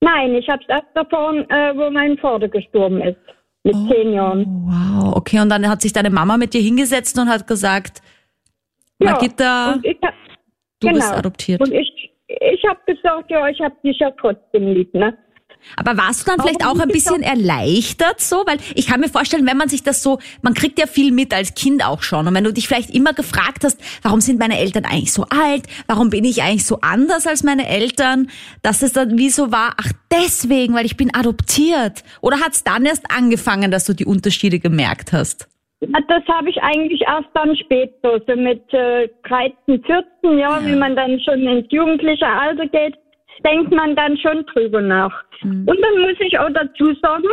Nein, 0.00 0.34
ich 0.34 0.48
habe 0.48 0.62
es 0.62 0.68
erst 0.68 0.94
erfahren, 0.94 1.48
äh, 1.50 1.72
wo 1.76 1.90
mein 1.90 2.16
Vater 2.18 2.48
gestorben 2.48 3.00
ist, 3.02 3.16
mit 3.64 3.74
zehn 3.90 4.12
Jahren. 4.12 4.46
Wow, 4.66 5.16
okay. 5.16 5.40
Und 5.40 5.48
dann 5.48 5.68
hat 5.68 5.82
sich 5.82 5.92
deine 5.92 6.10
Mama 6.10 6.36
mit 6.36 6.54
dir 6.54 6.60
hingesetzt 6.60 7.18
und 7.18 7.28
hat 7.28 7.46
gesagt, 7.46 8.02
Ja, 9.00 9.12
Magitta, 9.12 9.74
hab, 9.74 9.82
du 9.82 10.88
genau. 10.88 10.92
bist 10.92 11.12
adoptiert. 11.12 11.60
Und 11.60 11.72
ich, 11.72 12.12
ich 12.28 12.64
habe 12.68 12.80
gesagt, 12.86 13.30
ja, 13.30 13.48
ich 13.48 13.60
habe 13.60 13.74
dich 13.82 13.98
ja 13.98 14.10
trotzdem 14.12 14.68
lieb, 14.68 14.94
ne? 14.94 15.16
Aber 15.76 15.96
warst 15.96 16.22
du 16.22 16.30
dann 16.30 16.40
vielleicht 16.40 16.64
auch 16.66 16.78
ein 16.78 16.88
bisschen 16.88 17.22
erleichtert 17.22 18.20
so? 18.20 18.44
Weil 18.46 18.58
ich 18.74 18.86
kann 18.86 19.00
mir 19.00 19.08
vorstellen, 19.08 19.46
wenn 19.46 19.56
man 19.56 19.68
sich 19.68 19.82
das 19.82 20.02
so, 20.02 20.18
man 20.42 20.54
kriegt 20.54 20.78
ja 20.78 20.86
viel 20.86 21.12
mit 21.12 21.34
als 21.34 21.54
Kind 21.54 21.84
auch 21.84 22.02
schon. 22.02 22.26
Und 22.26 22.34
wenn 22.34 22.44
du 22.44 22.52
dich 22.52 22.68
vielleicht 22.68 22.94
immer 22.94 23.12
gefragt 23.12 23.64
hast, 23.64 23.80
warum 24.02 24.20
sind 24.20 24.38
meine 24.38 24.58
Eltern 24.58 24.84
eigentlich 24.84 25.12
so 25.12 25.24
alt? 25.30 25.66
Warum 25.86 26.10
bin 26.10 26.24
ich 26.24 26.42
eigentlich 26.42 26.66
so 26.66 26.80
anders 26.80 27.26
als 27.26 27.42
meine 27.42 27.68
Eltern? 27.68 28.28
Dass 28.62 28.82
es 28.82 28.92
dann 28.92 29.18
wie 29.18 29.30
so 29.30 29.52
war, 29.52 29.74
ach 29.76 29.92
deswegen, 30.12 30.74
weil 30.74 30.86
ich 30.86 30.96
bin 30.96 31.14
adoptiert. 31.14 32.04
Oder 32.20 32.40
hat 32.40 32.52
es 32.52 32.64
dann 32.64 32.84
erst 32.84 33.10
angefangen, 33.10 33.70
dass 33.70 33.84
du 33.84 33.94
die 33.94 34.06
Unterschiede 34.06 34.58
gemerkt 34.58 35.12
hast? 35.12 35.48
Ja, 35.80 36.00
Das 36.08 36.22
habe 36.28 36.50
ich 36.50 36.62
eigentlich 36.62 37.02
erst 37.02 37.28
dann 37.34 37.56
später, 37.56 38.20
so 38.26 38.36
mit 38.36 38.72
äh, 38.72 39.08
13, 39.28 39.82
14 39.84 40.38
Jahren, 40.38 40.66
wie 40.66 40.76
man 40.76 40.96
dann 40.96 41.20
schon 41.20 41.46
ins 41.46 41.66
jugendliche 41.70 42.26
Alter 42.26 42.66
geht, 42.66 42.96
denkt 43.44 43.72
man 43.72 43.96
dann 43.96 44.16
schon 44.18 44.44
drüber 44.46 44.80
nach. 44.80 45.24
Und 45.42 45.66
dann 45.66 46.00
muss 46.00 46.16
ich 46.20 46.38
auch 46.38 46.50
dazu 46.50 46.94
sagen, 47.02 47.28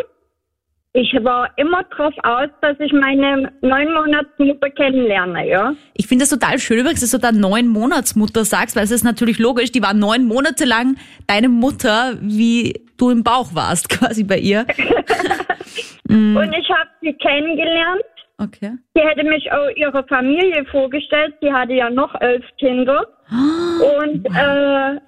ich 0.94 1.14
war 1.24 1.50
immer 1.56 1.84
drauf 1.84 2.14
aus, 2.24 2.50
dass 2.62 2.78
ich 2.80 2.92
meine 2.92 3.52
neun 3.62 3.94
Monatsmutter 3.94 4.70
kennenlerne, 4.72 5.48
ja. 5.48 5.74
Ich 5.94 6.08
finde 6.08 6.24
das 6.24 6.30
total 6.30 6.60
schön 6.60 6.80
übrigens, 6.80 7.00
dass 7.00 7.12
du 7.12 7.18
da 7.18 7.32
neun 7.32 7.70
Monatsmutter 7.70 8.44
sagst, 8.44 8.76
weil 8.76 8.84
es 8.84 8.92
ist 8.92 9.04
natürlich 9.04 9.40
logisch, 9.40 9.72
die 9.72 9.82
war 9.82 9.94
neun 9.94 10.26
Monate 10.26 10.66
lang 10.66 10.98
deine 11.28 11.48
Mutter, 11.48 12.18
wie 12.20 12.74
du 12.98 13.10
im 13.10 13.24
Bauch 13.24 13.56
warst, 13.56 13.88
quasi 14.00 14.26
bei 14.26 14.38
ihr. 14.40 14.66
Und 16.10 16.54
ich 16.60 16.70
habe 16.70 16.90
sie 17.02 17.14
kennengelernt. 17.14 18.04
Okay. 18.38 18.72
Sie 18.94 19.02
hätte 19.02 19.24
mich 19.24 19.50
auch 19.52 19.70
ihrer 19.76 20.04
Familie 20.08 20.66
vorgestellt. 20.66 21.36
Sie 21.42 21.54
hatte 21.54 21.74
ja 21.74 21.90
noch 21.90 22.14
elf 22.20 22.44
Kinder. 22.60 23.08
Und 23.30 24.26
äh, 24.26 25.00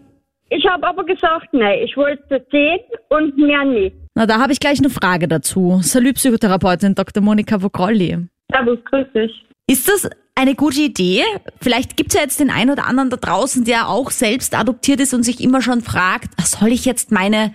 ich 0.55 0.65
habe 0.67 0.87
aber 0.87 1.03
gesagt, 1.05 1.53
nee, 1.53 1.83
ich 1.83 1.97
wollte 1.97 2.45
sehen 2.51 2.79
und 3.09 3.37
mehr 3.37 3.65
nicht. 3.65 3.95
Na, 4.15 4.25
da 4.25 4.39
habe 4.39 4.53
ich 4.53 4.59
gleich 4.59 4.79
eine 4.79 4.89
Frage 4.89 5.27
dazu. 5.27 5.79
Salut, 5.81 6.15
Psychotherapeutin 6.15 6.95
Dr. 6.95 7.23
Monika 7.23 7.61
Vogrolli. 7.61 8.17
Servus, 8.51 8.79
grüß 8.85 9.07
dich. 9.15 9.45
Ist 9.67 9.87
das 9.87 10.09
eine 10.35 10.55
gute 10.55 10.81
Idee? 10.81 11.23
Vielleicht 11.61 11.97
gibt 11.97 12.11
es 12.11 12.15
ja 12.15 12.21
jetzt 12.21 12.39
den 12.39 12.51
einen 12.51 12.69
oder 12.69 12.85
anderen 12.85 13.09
da 13.09 13.17
draußen, 13.17 13.63
der 13.65 13.89
auch 13.89 14.11
selbst 14.11 14.55
adoptiert 14.55 14.99
ist 14.99 15.13
und 15.13 15.23
sich 15.23 15.41
immer 15.41 15.61
schon 15.61 15.81
fragt, 15.81 16.29
soll 16.41 16.69
ich 16.69 16.85
jetzt 16.85 17.11
meine 17.11 17.53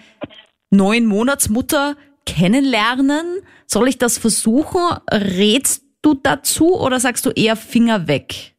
neun 0.71 1.07
Monatsmutter 1.07 1.97
kennenlernen? 2.27 3.41
Soll 3.67 3.89
ich 3.89 3.99
das 3.99 4.19
versuchen? 4.19 4.81
Rätst 5.11 5.85
du 6.03 6.15
dazu 6.15 6.75
oder 6.81 6.99
sagst 6.99 7.27
du 7.27 7.31
eher 7.31 7.57
Finger 7.57 8.09
weg? 8.09 8.55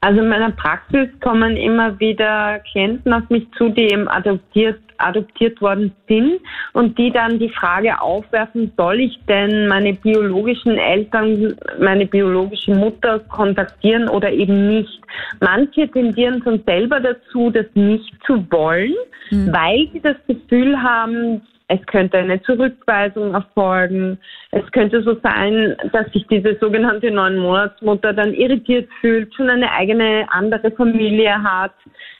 Also 0.00 0.20
in 0.20 0.28
meiner 0.28 0.50
Praxis 0.50 1.08
kommen 1.20 1.56
immer 1.56 1.98
wieder 1.98 2.60
Klienten 2.70 3.12
auf 3.12 3.28
mich 3.30 3.46
zu, 3.56 3.70
die 3.70 3.90
eben 3.90 4.06
adoptiert, 4.06 4.78
adoptiert 4.98 5.60
worden 5.62 5.92
sind 6.06 6.40
und 6.74 6.98
die 6.98 7.10
dann 7.10 7.38
die 7.38 7.48
Frage 7.48 8.00
aufwerfen, 8.00 8.70
soll 8.76 9.00
ich 9.00 9.18
denn 9.26 9.66
meine 9.66 9.94
biologischen 9.94 10.76
Eltern, 10.76 11.56
meine 11.80 12.06
biologische 12.06 12.74
Mutter 12.74 13.18
kontaktieren 13.20 14.08
oder 14.08 14.30
eben 14.30 14.68
nicht? 14.68 15.00
Manche 15.40 15.90
tendieren 15.90 16.42
schon 16.42 16.62
selber 16.66 17.00
dazu, 17.00 17.50
das 17.50 17.66
nicht 17.74 18.14
zu 18.26 18.46
wollen, 18.50 18.94
weil 19.30 19.88
sie 19.92 20.00
das 20.00 20.16
Gefühl 20.26 20.80
haben, 20.82 21.40
es 21.74 21.86
könnte 21.86 22.18
eine 22.18 22.40
Zurückweisung 22.42 23.34
erfolgen. 23.34 24.18
Es 24.50 24.70
könnte 24.72 25.02
so 25.02 25.18
sein, 25.22 25.76
dass 25.92 26.06
sich 26.12 26.26
diese 26.28 26.56
sogenannte 26.60 27.10
Neun-Monats-Mutter 27.10 28.12
dann 28.12 28.32
irritiert 28.32 28.88
fühlt, 29.00 29.34
schon 29.34 29.50
eine 29.50 29.70
eigene 29.72 30.26
andere 30.30 30.70
Familie 30.70 31.42
hat, 31.42 31.74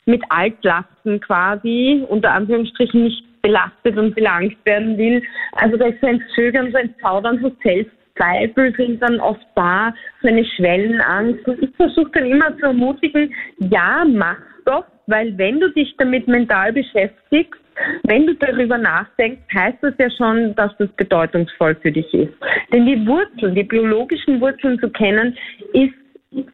mit 0.06 0.22
Altlasten 0.28 1.20
quasi, 1.20 2.04
unter 2.08 2.32
Anführungsstrichen 2.32 3.04
nicht 3.04 3.24
belastet 3.42 3.96
und 3.96 4.14
belangt 4.14 4.56
werden 4.64 4.98
will. 4.98 5.22
Also 5.52 5.76
da 5.76 5.86
ist 5.86 6.00
so 6.00 6.06
ein 6.06 6.22
Zögern, 6.34 6.72
so 6.72 6.78
ein 6.78 6.94
Zaudern, 7.00 7.38
so 7.40 7.52
Selbstzweifel 7.62 8.74
sind 8.76 9.02
dann 9.02 9.20
oft 9.20 9.46
da, 9.54 9.94
so 10.22 10.28
eine 10.28 10.44
Schwellenangst. 10.44 11.46
Und 11.46 11.62
ich 11.62 11.70
versuche 11.76 12.10
dann 12.14 12.26
immer 12.26 12.56
zu 12.58 12.66
ermutigen, 12.66 13.32
ja, 13.58 14.04
mach 14.06 14.38
doch, 14.64 14.84
weil 15.06 15.36
wenn 15.38 15.60
du 15.60 15.70
dich 15.70 15.94
damit 15.98 16.26
mental 16.26 16.72
beschäftigst, 16.72 17.63
wenn 18.04 18.26
du 18.26 18.34
darüber 18.34 18.78
nachdenkst, 18.78 19.42
heißt 19.54 19.78
das 19.82 19.94
ja 19.98 20.10
schon, 20.10 20.54
dass 20.54 20.76
das 20.78 20.88
bedeutungsvoll 20.96 21.74
für 21.76 21.92
dich 21.92 22.12
ist. 22.14 22.32
Denn 22.72 22.86
die 22.86 23.06
Wurzeln, 23.06 23.54
die 23.54 23.64
biologischen 23.64 24.40
Wurzeln 24.40 24.78
zu 24.78 24.90
kennen, 24.90 25.36
ist 25.72 25.94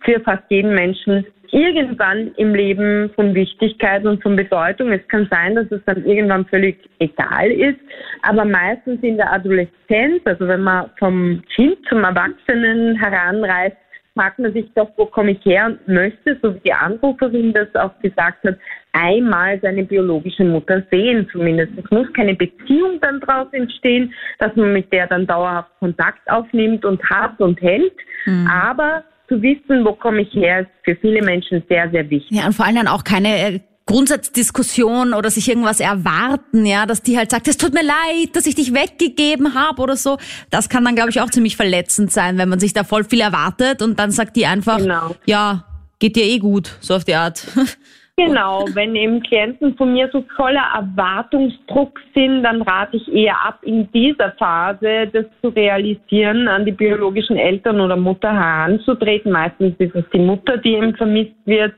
für 0.02 0.20
fast 0.20 0.44
jeden 0.50 0.74
Menschen 0.74 1.24
irgendwann 1.52 2.32
im 2.36 2.54
Leben 2.54 3.10
von 3.14 3.34
Wichtigkeit 3.34 4.04
und 4.04 4.22
von 4.22 4.36
Bedeutung. 4.36 4.92
Es 4.92 5.06
kann 5.08 5.26
sein, 5.30 5.54
dass 5.54 5.70
es 5.70 5.80
dann 5.84 6.04
irgendwann 6.04 6.46
völlig 6.46 6.78
egal 6.98 7.50
ist, 7.50 7.80
aber 8.22 8.44
meistens 8.44 9.02
in 9.02 9.16
der 9.16 9.32
Adoleszenz, 9.32 10.22
also 10.24 10.46
wenn 10.46 10.62
man 10.62 10.90
vom 10.98 11.42
Kind 11.54 11.78
zum 11.88 12.04
Erwachsenen 12.04 12.96
heranreißt, 12.96 13.76
fragt 14.20 14.38
man 14.38 14.52
sich 14.52 14.66
doch, 14.74 14.90
wo 14.98 15.06
komme 15.06 15.30
ich 15.30 15.44
her 15.46 15.66
und 15.66 15.88
möchte, 15.88 16.38
so 16.42 16.54
wie 16.54 16.60
die 16.60 16.72
Anruferin 16.74 17.54
das 17.54 17.74
auch 17.74 17.98
gesagt 18.00 18.44
hat, 18.44 18.58
einmal 18.92 19.58
seine 19.62 19.82
biologische 19.82 20.44
Mutter 20.44 20.82
sehen 20.90 21.26
zumindest. 21.32 21.72
Es 21.82 21.90
muss 21.90 22.06
keine 22.12 22.34
Beziehung 22.34 23.00
dann 23.00 23.20
daraus 23.20 23.48
entstehen, 23.52 24.12
dass 24.38 24.54
man 24.56 24.74
mit 24.74 24.92
der 24.92 25.06
dann 25.06 25.26
dauerhaft 25.26 25.70
Kontakt 25.78 26.20
aufnimmt 26.30 26.84
und 26.84 27.02
hat 27.08 27.40
und 27.40 27.62
hält, 27.62 27.94
aber 28.50 29.04
zu 29.28 29.40
wissen, 29.40 29.86
wo 29.86 29.92
komme 29.92 30.20
ich 30.20 30.34
her, 30.34 30.60
ist 30.60 30.70
für 30.84 30.96
viele 30.96 31.22
Menschen 31.22 31.62
sehr, 31.70 31.88
sehr 31.90 32.10
wichtig. 32.10 32.36
Ja, 32.36 32.46
und 32.46 32.52
vor 32.52 32.66
allem 32.66 32.76
dann 32.76 32.88
auch 32.88 33.04
keine 33.04 33.28
äh, 33.28 33.60
Grundsatzdiskussion 33.90 35.14
oder 35.14 35.30
sich 35.30 35.48
irgendwas 35.48 35.80
erwarten, 35.80 36.64
ja, 36.64 36.86
dass 36.86 37.02
die 37.02 37.16
halt 37.18 37.30
sagt, 37.30 37.48
es 37.48 37.56
tut 37.56 37.74
mir 37.74 37.82
leid, 37.82 38.34
dass 38.34 38.46
ich 38.46 38.54
dich 38.54 38.72
weggegeben 38.72 39.54
habe 39.54 39.82
oder 39.82 39.96
so. 39.96 40.18
Das 40.50 40.68
kann 40.68 40.84
dann, 40.84 40.94
glaube 40.94 41.10
ich, 41.10 41.20
auch 41.20 41.30
ziemlich 41.30 41.56
verletzend 41.56 42.12
sein, 42.12 42.38
wenn 42.38 42.48
man 42.48 42.60
sich 42.60 42.72
da 42.72 42.84
voll 42.84 43.04
viel 43.04 43.20
erwartet 43.20 43.82
und 43.82 43.98
dann 43.98 44.10
sagt 44.10 44.36
die 44.36 44.46
einfach, 44.46 44.78
Genau. 44.78 45.16
ja, 45.26 45.64
geht 45.98 46.16
dir 46.16 46.24
eh 46.24 46.38
gut, 46.38 46.76
so 46.80 46.94
auf 46.94 47.04
die 47.04 47.14
Art. 47.14 47.46
Genau, 48.26 48.66
wenn 48.74 48.94
eben 48.96 49.22
Klienten 49.22 49.74
von 49.76 49.94
mir 49.94 50.10
so 50.12 50.22
voller 50.36 50.64
Erwartungsdruck 50.74 51.98
sind, 52.14 52.42
dann 52.42 52.60
rate 52.60 52.98
ich 52.98 53.10
eher 53.10 53.34
ab, 53.46 53.60
in 53.62 53.90
dieser 53.92 54.32
Phase 54.32 55.08
das 55.10 55.24
zu 55.40 55.48
realisieren, 55.48 56.46
an 56.46 56.66
die 56.66 56.72
biologischen 56.72 57.36
Eltern 57.36 57.80
oder 57.80 57.96
Mutter 57.96 58.30
heranzutreten. 58.30 59.32
Meistens 59.32 59.74
ist 59.78 59.94
es 59.94 60.04
die 60.12 60.18
Mutter, 60.18 60.58
die 60.58 60.74
eben 60.74 60.94
vermisst 60.96 61.34
wird 61.46 61.72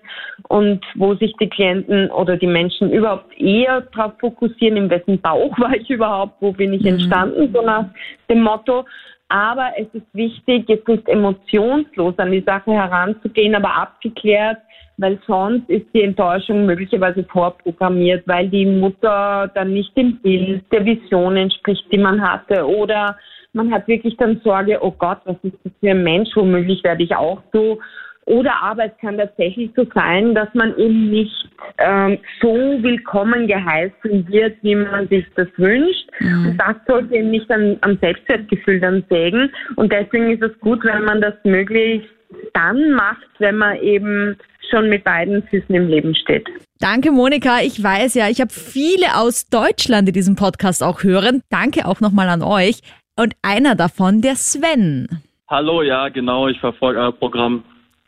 und 0.49 0.85
wo 0.97 1.15
sich 1.15 1.33
die 1.41 1.49
Klienten 1.49 2.11
oder 2.11 2.37
die 2.37 2.49
Menschen 2.49 2.91
überhaupt 2.91 3.41
eher 3.41 3.83
darauf 3.95 4.15
fokussieren, 4.19 4.77
in 4.77 4.91
wessen 4.91 5.21
Bauch 5.21 5.57
war 5.61 5.77
ich 5.77 5.89
überhaupt, 5.91 6.35
wo 6.41 6.51
bin 6.51 6.73
ich 6.73 6.83
mhm. 6.83 6.89
entstanden, 6.89 7.53
so 7.53 7.63
nach 7.63 7.87
dem 8.29 8.43
Motto. 8.43 8.85
Aber 9.33 9.71
es 9.79 9.87
ist 9.95 10.07
wichtig, 10.13 10.69
jetzt 10.69 10.87
nicht 10.87 11.09
emotionslos 11.09 12.19
an 12.19 12.33
die 12.33 12.43
Sache 12.43 12.71
heranzugehen, 12.71 13.55
aber 13.55 13.75
abgeklärt, 13.75 14.59
weil 14.99 15.19
sonst 15.27 15.71
ist 15.71 15.87
die 15.95 16.03
Enttäuschung 16.03 16.67
möglicherweise 16.67 17.25
vorprogrammiert, 17.25 18.29
weil 18.29 18.51
die 18.51 18.67
Mutter 18.67 19.51
dann 19.55 19.73
nicht 19.73 19.97
dem 19.97 20.19
Bild, 20.19 20.71
der 20.71 20.85
Vision 20.85 21.39
entspricht, 21.39 21.91
die 21.91 21.97
man 21.97 22.21
hatte. 22.21 22.67
Oder 22.67 23.17
man 23.55 23.73
hat 23.73 23.89
wirklich 23.89 24.19
dann 24.19 24.39
Sorge, 24.45 24.79
oh 24.83 24.91
Gott, 24.91 25.21
was 25.25 25.37
ist 25.43 25.57
das 25.65 25.73
für 25.81 25.93
ein 25.93 26.05
Mensch, 26.05 26.29
womöglich 26.35 26.85
werde 26.85 27.03
ich 27.03 27.17
auch 27.17 27.41
so. 27.55 27.81
Oder 28.27 28.63
aber 28.63 28.85
es 28.85 28.93
kann 29.01 29.19
tatsächlich 29.19 29.71
so 29.75 29.85
sein, 29.95 30.35
dass 30.35 30.49
man 30.55 30.77
eben 30.77 31.11
nicht 31.11 31.49
ähm, 31.79 32.19
so 32.41 32.55
willkommen 32.83 33.49
geheißen 33.49 34.29
wird, 34.29 34.57
wie 34.63 34.77
man 34.77 35.09
sich 35.09 35.27
das 35.35 35.49
wünscht. 35.57 36.09
Mhm. 36.21 36.47
Und 36.47 36.59
das 36.59 36.77
sollte 36.87 37.15
eben 37.17 37.31
nicht 37.31 37.51
am, 37.51 37.77
am 37.81 37.99
Selbstwertgefühl 37.99 38.81
dann 38.81 39.05
sägen. 39.09 39.51
Und 39.77 39.93
deswegen 39.93 40.31
ist 40.31 40.43
es 40.43 40.59
gut, 40.61 40.85
wenn 40.85 41.05
man 41.05 41.21
das 41.21 41.35
möglichst 41.45 42.09
dann 42.55 42.93
macht, 42.93 43.27
wenn 43.39 43.57
man 43.57 43.77
eben 43.79 44.37
schon 44.71 44.89
mit 44.89 45.05
beiden 45.05 45.43
Füßen 45.49 45.75
im 45.75 45.89
Leben 45.89 46.15
steht. 46.15 46.49
Danke, 46.79 47.11
Monika. 47.11 47.61
Ich 47.61 47.83
weiß 47.83 48.15
ja, 48.15 48.29
ich 48.29 48.41
habe 48.41 48.53
viele 48.53 49.17
aus 49.17 49.49
Deutschland, 49.49 50.09
die 50.09 50.13
diesen 50.13 50.37
Podcast 50.37 50.83
auch 50.83 51.03
hören. 51.03 51.43
Danke 51.51 51.87
auch 51.87 52.01
nochmal 52.01 52.29
an 52.29 52.43
euch. 52.43 52.81
Und 53.19 53.35
einer 53.43 53.75
davon, 53.75 54.23
der 54.23 54.37
Sven. 54.37 55.09
Hallo, 55.49 55.83
ja, 55.83 56.09
genau. 56.09 56.49
Ich 56.49 56.59
verfolge 56.61 56.99
euer 56.99 57.13
Programm. 57.13 57.63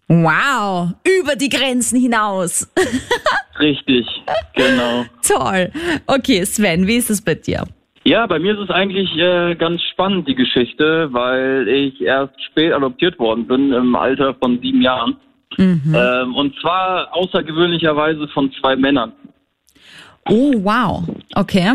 Wow, 0.08 0.90
über 1.04 1.34
die 1.34 1.48
Grenzen 1.48 1.98
hinaus. 1.98 2.70
Richtig, 3.58 4.06
genau. 4.54 5.06
Toll. 5.26 5.70
Okay, 6.06 6.44
Sven, 6.44 6.86
wie 6.86 6.96
ist 6.96 7.10
es 7.10 7.22
bei 7.22 7.34
dir? 7.34 7.64
Ja, 8.04 8.26
bei 8.26 8.38
mir 8.38 8.52
ist 8.52 8.68
es 8.68 8.70
eigentlich 8.70 9.16
äh, 9.16 9.54
ganz 9.54 9.80
spannend, 9.92 10.28
die 10.28 10.34
Geschichte, 10.34 11.08
weil 11.12 11.66
ich 11.68 12.02
erst 12.02 12.34
spät 12.42 12.74
adoptiert 12.74 13.18
worden 13.18 13.46
bin, 13.46 13.72
im 13.72 13.96
Alter 13.96 14.34
von 14.34 14.60
sieben 14.60 14.82
Jahren. 14.82 15.16
Mhm. 15.56 15.94
Ähm, 15.96 16.34
und 16.34 16.54
zwar 16.60 17.14
außergewöhnlicherweise 17.16 18.28
von 18.28 18.52
zwei 18.60 18.76
Männern. 18.76 19.12
Oh, 20.28 20.52
wow. 20.62 21.04
Okay. 21.34 21.74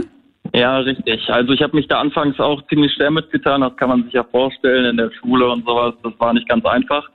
Ja, 0.54 0.80
richtig. 0.80 1.30
Also 1.30 1.54
ich 1.54 1.62
habe 1.62 1.76
mich 1.76 1.88
da 1.88 2.00
anfangs 2.00 2.40
auch 2.40 2.62
ziemlich 2.68 2.94
schwer 2.94 3.12
mitgetan, 3.12 3.62
das 3.62 3.76
kann 3.78 3.90
man 3.90 4.04
sich 4.04 4.14
ja 4.14 4.24
vorstellen, 4.24 4.86
in 4.86 4.98
der 4.98 5.12
Schule 5.20 5.50
und 5.50 5.66
sowas. 5.66 5.96
Das 6.04 6.14
war 6.20 6.34
nicht 6.34 6.48
ganz 6.48 6.66
einfach. 6.66 7.10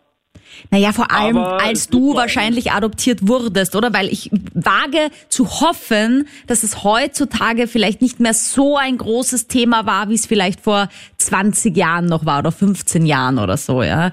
Naja, 0.71 0.93
vor 0.93 1.11
allem, 1.11 1.37
Aber 1.37 1.63
als 1.63 1.89
du 1.89 2.15
wahrscheinlich 2.15 2.73
adoptiert 2.73 3.27
wurdest, 3.29 3.77
oder? 3.77 3.93
Weil 3.93 4.07
ich 4.07 4.31
wage 4.55 5.11
zu 5.29 5.61
hoffen, 5.61 6.27
dass 6.47 6.63
es 6.63 6.85
heutzutage 6.85 7.67
vielleicht 7.67 8.03
nicht 8.03 8.21
mehr 8.21 8.35
so 8.35 8.77
ein 8.77 8.99
großes 8.99 9.49
Thema 9.49 9.87
war, 9.87 10.09
wie 10.09 10.15
es 10.15 10.27
vielleicht 10.27 10.61
vor 10.61 10.89
20 11.19 11.77
Jahren 11.77 12.07
noch 12.07 12.25
war 12.27 12.41
oder 12.41 12.53
15 12.53 13.07
Jahren 13.07 13.39
oder 13.39 13.57
so, 13.57 13.83
ja. 13.83 14.13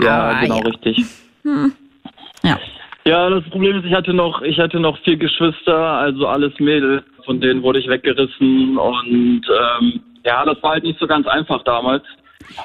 Ja, 0.00 0.30
Aber, 0.30 0.40
genau, 0.40 0.58
ja. 0.58 0.66
richtig. 0.66 1.04
Hm. 1.42 1.72
Ja. 2.42 2.58
Ja, 3.06 3.30
das 3.30 3.44
Problem 3.50 3.78
ist, 3.78 3.84
ich 3.84 3.94
hatte 3.94 4.12
noch, 4.12 4.42
ich 4.42 4.58
hatte 4.58 4.80
noch 4.80 4.98
vier 5.04 5.16
Geschwister, 5.16 5.76
also 5.76 6.26
alles 6.26 6.58
Mädels, 6.58 7.04
von 7.24 7.40
denen 7.40 7.62
wurde 7.62 7.78
ich 7.78 7.86
weggerissen 7.86 8.76
und 8.76 9.42
ähm, 9.46 10.00
ja, 10.24 10.44
das 10.44 10.60
war 10.60 10.72
halt 10.72 10.82
nicht 10.82 10.98
so 10.98 11.06
ganz 11.06 11.26
einfach 11.28 11.62
damals. 11.62 12.02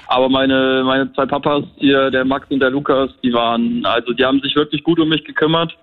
Aber 0.08 0.30
meine, 0.30 0.84
meine 0.86 1.12
zwei 1.14 1.26
Papas, 1.26 1.64
hier, 1.78 2.12
der 2.12 2.26
Max 2.26 2.48
und 2.50 2.60
der 2.60 2.70
Lukas, 2.70 3.12
die 3.24 3.34
waren, 3.34 3.86
also 3.86 4.14
die 4.14 4.24
haben 4.24 4.40
sich 4.42 4.56
wirklich 4.56 4.84
gut 4.84 5.00
um 5.00 5.10
mich 5.10 5.24
gekümmert. 5.24 5.76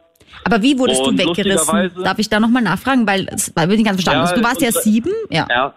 Aber 0.45 0.63
wie 0.63 0.79
wurdest 0.79 1.07
und 1.07 1.19
du 1.19 1.27
weggerissen? 1.27 1.91
Darf 2.03 2.19
ich 2.19 2.29
da 2.29 2.41
nochmal 2.41 2.63
nachfragen? 2.63 3.07
Weil 3.07 3.27
das 3.27 3.55
war 3.57 3.67
nicht 3.67 3.85
ganz 3.85 4.03
verstanden. 4.03 4.29
Ja, 4.29 4.35
du 4.35 4.43
warst 4.43 4.63
unsere, 4.63 4.75
ja 4.75 4.81
sieben? 4.81 5.13
Ja. 5.31 5.47
ja. 5.51 5.75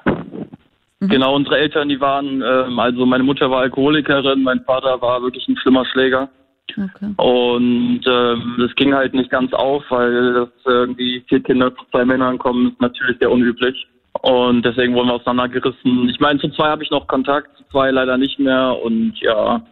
Mhm. 0.99 1.07
Genau, 1.07 1.35
unsere 1.35 1.57
Eltern, 1.57 1.89
die 1.89 1.99
waren, 1.99 2.43
ähm, 2.45 2.79
also 2.79 3.05
meine 3.05 3.23
Mutter 3.23 3.49
war 3.49 3.61
Alkoholikerin, 3.61 4.43
mein 4.43 4.63
Vater 4.65 5.01
war 5.01 5.21
wirklich 5.21 5.47
ein 5.47 5.57
schlimmer 5.57 5.85
Schläger. 5.85 6.29
Okay. 6.69 7.13
Und 7.17 8.01
ähm, 8.07 8.55
das 8.59 8.73
ging 8.75 8.93
halt 8.93 9.13
nicht 9.13 9.29
ganz 9.29 9.51
auf, 9.51 9.83
weil 9.89 10.33
das 10.33 10.49
irgendwie 10.65 11.23
vier 11.27 11.41
Kinder 11.41 11.75
zu 11.75 11.83
zwei 11.91 12.05
Männern 12.05 12.37
kommen, 12.37 12.71
ist 12.71 12.81
natürlich 12.81 13.17
sehr 13.19 13.31
unüblich. 13.31 13.87
Und 14.21 14.63
deswegen 14.63 14.93
wurden 14.93 15.07
wir 15.07 15.15
auseinandergerissen. 15.15 16.09
Ich 16.09 16.19
meine, 16.19 16.39
zu 16.39 16.49
zwei 16.49 16.67
habe 16.67 16.83
ich 16.83 16.91
noch 16.91 17.07
Kontakt, 17.07 17.55
zu 17.57 17.63
zwei 17.71 17.91
leider 17.91 18.17
nicht 18.17 18.39
mehr. 18.39 18.77
Und 18.83 19.13
ja, 19.19 19.63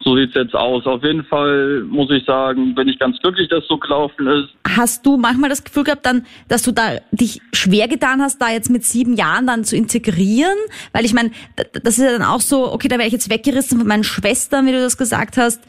so 0.00 0.16
sieht's 0.16 0.34
jetzt 0.34 0.54
aus. 0.54 0.86
Auf 0.86 1.02
jeden 1.02 1.24
Fall 1.24 1.82
muss 1.88 2.10
ich 2.10 2.24
sagen, 2.24 2.74
bin 2.74 2.88
ich 2.88 2.98
ganz 2.98 3.18
glücklich, 3.18 3.48
dass 3.48 3.66
so 3.66 3.78
gelaufen 3.78 4.26
ist. 4.28 4.50
Hast 4.68 5.04
du 5.04 5.16
manchmal 5.16 5.50
das 5.50 5.64
Gefühl 5.64 5.84
gehabt, 5.84 6.06
dann, 6.06 6.26
dass 6.48 6.62
du 6.62 6.72
da 6.72 6.98
dich 7.10 7.40
schwer 7.52 7.88
getan 7.88 8.22
hast, 8.22 8.40
da 8.40 8.50
jetzt 8.50 8.70
mit 8.70 8.84
sieben 8.84 9.16
Jahren 9.16 9.46
dann 9.46 9.64
zu 9.64 9.74
integrieren? 9.74 10.56
Weil 10.92 11.04
ich 11.04 11.14
meine, 11.14 11.30
das 11.56 11.98
ist 11.98 12.04
ja 12.04 12.12
dann 12.12 12.22
auch 12.22 12.40
so, 12.40 12.72
okay, 12.72 12.88
da 12.88 12.96
werde 12.96 13.08
ich 13.08 13.12
jetzt 13.12 13.30
weggerissen 13.30 13.78
von 13.78 13.88
meinen 13.88 14.04
Schwestern, 14.04 14.66
wie 14.66 14.72
du 14.72 14.80
das 14.80 14.96
gesagt 14.96 15.36
hast 15.36 15.62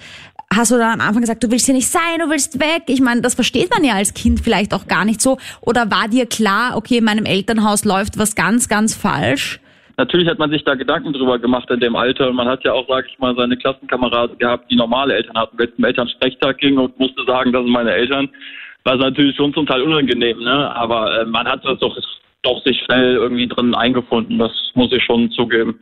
hast 0.53 0.71
du 0.71 0.77
dann 0.77 0.99
am 0.99 1.01
Anfang 1.01 1.21
gesagt, 1.21 1.43
du 1.43 1.51
willst 1.51 1.65
hier 1.65 1.75
nicht 1.75 1.87
sein, 1.87 2.19
du 2.19 2.29
willst 2.29 2.59
weg? 2.59 2.83
Ich 2.87 3.01
meine, 3.01 3.21
das 3.21 3.35
versteht 3.35 3.69
man 3.71 3.83
ja 3.83 3.93
als 3.93 4.13
Kind 4.13 4.39
vielleicht 4.41 4.73
auch 4.73 4.87
gar 4.87 5.05
nicht 5.05 5.21
so. 5.21 5.37
Oder 5.61 5.91
war 5.91 6.07
dir 6.07 6.25
klar, 6.25 6.75
okay, 6.75 6.97
in 6.97 7.03
meinem 7.03 7.25
Elternhaus 7.25 7.85
läuft 7.85 8.17
was 8.17 8.35
ganz, 8.35 8.67
ganz 8.67 8.95
falsch? 8.95 9.59
Natürlich 9.97 10.29
hat 10.29 10.39
man 10.39 10.49
sich 10.49 10.63
da 10.63 10.75
Gedanken 10.75 11.11
drüber 11.11 11.39
gemacht 11.39 11.69
in 11.69 11.81
dem 11.81 11.95
Alter 11.95 12.29
und 12.29 12.35
man 12.35 12.47
hat 12.47 12.63
ja 12.63 12.71
auch, 12.71 12.87
sag 12.87 13.05
ich 13.07 13.19
mal, 13.19 13.35
seine 13.35 13.57
Klassenkameraden 13.57 14.37
gehabt, 14.37 14.71
die 14.71 14.77
normale 14.77 15.13
Eltern 15.13 15.37
hatten. 15.37 15.57
Wenn 15.57 15.67
es 15.67 15.75
zum 15.75 15.83
Elternsprechtag 15.83 16.57
ging 16.57 16.77
und 16.77 16.97
musste 16.97 17.25
sagen, 17.27 17.51
das 17.51 17.63
sind 17.63 17.71
meine 17.71 17.91
Eltern, 17.91 18.29
war 18.85 18.93
es 18.95 19.01
natürlich 19.01 19.35
schon 19.35 19.53
zum 19.53 19.67
Teil 19.67 19.81
unangenehm, 19.81 20.39
ne? 20.39 20.73
Aber 20.73 21.19
äh, 21.19 21.25
man 21.25 21.45
hat 21.45 21.65
das 21.65 21.79
doch, 21.79 21.97
doch 22.43 22.63
sich 22.63 22.81
schnell 22.85 23.15
irgendwie 23.15 23.47
drin 23.47 23.75
eingefunden, 23.75 24.39
das 24.39 24.51
muss 24.73 24.91
ich 24.93 25.03
schon 25.03 25.29
zugeben. 25.31 25.81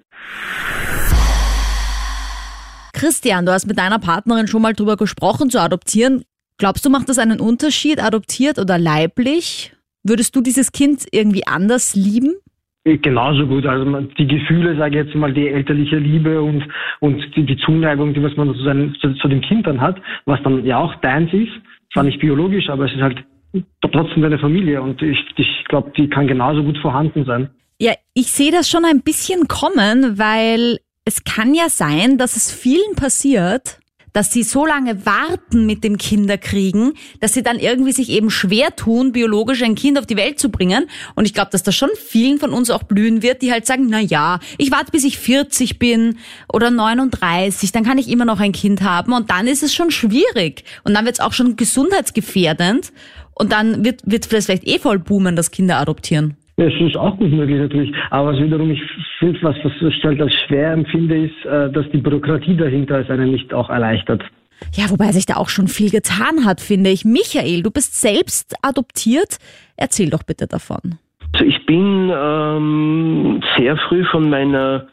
Christian, 2.98 3.46
du 3.46 3.52
hast 3.52 3.68
mit 3.68 3.78
deiner 3.78 4.00
Partnerin 4.00 4.48
schon 4.48 4.64
mal 4.64 4.74
drüber 4.74 4.98
gesprochen, 4.98 5.52
zu 5.52 5.62
adoptieren. 5.62 6.24
Glaubst 6.58 6.84
du, 6.84 6.90
macht 6.90 7.10
das 7.10 7.20
einen 7.20 7.40
Unterschied, 7.40 8.04
adoptiert 8.04 8.58
oder 8.58 8.80
leiblich? 8.80 9.72
Würdest 10.04 10.36
du 10.36 10.42
dieses 10.42 10.72
Kind 10.72 11.06
irgendwie 11.12 11.46
anders 11.46 11.96
lieben? 11.96 12.34
Genauso 12.86 13.46
gut. 13.46 13.68
Also 13.68 13.86
die 14.18 14.26
Gefühle, 14.26 14.76
sage 14.78 15.00
ich 15.00 15.06
jetzt 15.06 15.16
mal, 15.16 15.32
die 15.32 15.48
elterliche 15.48 15.98
Liebe 15.98 16.42
und, 16.42 16.64
und 17.00 17.24
die, 17.36 17.46
die 17.46 17.58
Zuneigung, 17.58 18.16
die 18.16 18.24
was 18.24 18.36
man 18.36 18.56
zu, 18.56 18.64
seinen, 18.64 18.96
zu, 18.96 19.14
zu 19.14 19.28
dem 19.28 19.42
Kind 19.42 19.68
dann 19.68 19.80
hat, 19.80 20.02
was 20.26 20.42
dann 20.42 20.66
ja 20.66 20.80
auch 20.80 20.96
deins 21.02 21.32
ist, 21.34 21.52
zwar 21.94 22.04
nicht 22.04 22.20
biologisch, 22.20 22.68
aber 22.68 22.86
es 22.86 22.94
ist 22.94 23.02
halt 23.02 23.24
trotzdem 23.82 24.24
deine 24.24 24.40
Familie 24.40 24.82
und 24.82 25.04
ich, 25.04 25.20
ich 25.36 25.66
glaube, 25.68 25.92
die 25.96 26.10
kann 26.10 26.28
genauso 26.28 26.64
gut 26.64 26.80
vorhanden 26.80 27.26
sein. 27.26 27.50
Ja, 27.80 27.94
ich 28.16 28.32
sehe 28.32 28.52
das 28.52 28.68
schon 28.68 28.86
ein 28.86 29.04
bisschen 29.04 29.48
kommen, 29.48 30.18
weil 30.18 30.80
es 31.08 31.24
kann 31.24 31.56
ja 31.56 31.70
sein, 31.70 32.18
dass 32.18 32.36
es 32.36 32.52
vielen 32.52 32.96
passiert, 32.98 33.80
dass 34.12 34.34
sie 34.34 34.44
so 34.44 34.66
lange 34.66 35.06
warten 35.06 35.66
mit 35.66 35.86
dem 35.86 35.98
Kinderkriegen, 35.98 36.96
dass 37.22 37.34
sie 37.34 37.44
dann 37.44 37.60
irgendwie 37.60 37.94
sich 37.94 38.10
eben 38.10 38.30
schwer 38.30 38.76
tun, 38.76 39.14
biologisch 39.14 39.64
ein 39.64 39.76
Kind 39.76 39.98
auf 39.98 40.06
die 40.06 40.18
Welt 40.18 40.38
zu 40.38 40.50
bringen. 40.50 40.90
Und 41.16 41.24
ich 41.24 41.34
glaube, 41.34 41.52
dass 41.52 41.64
das 41.64 41.76
schon 41.78 41.92
vielen 41.96 42.40
von 42.40 42.52
uns 42.52 42.70
auch 42.70 42.84
blühen 42.84 43.22
wird, 43.22 43.42
die 43.42 43.54
halt 43.54 43.66
sagen, 43.66 43.88
na 43.90 44.02
ja, 44.02 44.40
ich 44.58 44.70
warte 44.70 44.92
bis 44.92 45.06
ich 45.06 45.18
40 45.18 45.80
bin 45.80 46.18
oder 46.52 46.72
39, 46.72 47.72
dann 47.72 47.86
kann 47.86 48.00
ich 48.00 48.10
immer 48.10 48.26
noch 48.26 48.42
ein 48.42 48.52
Kind 48.52 48.82
haben 48.82 49.14
und 49.14 49.30
dann 49.30 49.48
ist 49.48 49.64
es 49.64 49.74
schon 49.74 49.92
schwierig 49.92 50.66
und 50.84 50.94
dann 50.94 51.06
wird 51.06 51.16
es 51.16 51.22
auch 51.22 51.32
schon 51.32 51.56
gesundheitsgefährdend 51.56 52.92
und 53.34 53.54
dann 53.54 53.86
wird 53.86 54.02
wird 54.04 54.26
vielleicht 54.26 54.68
eh 54.68 54.78
voll 54.78 55.00
boomen, 55.00 55.38
das 55.38 55.52
Kinder 55.52 55.78
adoptieren. 55.78 56.36
Es 56.60 56.74
ist 56.80 56.98
auch 56.98 57.16
gut 57.18 57.32
möglich 57.32 57.60
natürlich. 57.60 57.94
Aber 58.10 58.34
was 58.34 58.42
wiederum 58.42 58.72
ich 58.72 58.82
finde, 59.20 59.40
was, 59.44 59.56
was 59.64 59.72
ich 59.80 60.04
halt 60.04 60.20
als 60.20 60.34
schwer 60.48 60.72
empfinde, 60.72 61.26
ist, 61.26 61.46
äh, 61.46 61.72
dass 61.72 61.86
die 61.92 62.00
Bürokratie 62.00 62.58
dahinter 62.58 63.00
es 63.00 63.10
einen 63.12 63.32
nicht 63.32 63.54
auch 63.54 63.70
erleichtert. 63.70 64.24
Ja, 64.74 64.90
wobei 64.90 65.12
sich 65.12 65.28
da 65.28 65.36
auch 65.36 65.50
schon 65.50 65.68
viel 65.68 65.92
getan 65.92 66.46
hat, 66.46 66.60
finde 66.60 66.90
ich. 66.90 67.06
Michael, 67.06 67.62
du 67.62 67.70
bist 67.70 68.02
selbst 68.02 68.56
adoptiert. 68.64 69.38
Erzähl 69.76 70.10
doch 70.10 70.24
bitte 70.24 70.48
davon. 70.48 70.98
Also 71.34 71.46
ich 71.46 71.64
bin 71.68 72.12
ähm, 72.12 73.44
sehr 73.56 73.78
früh 73.78 74.04
von 74.06 74.28
meiner 74.28 74.88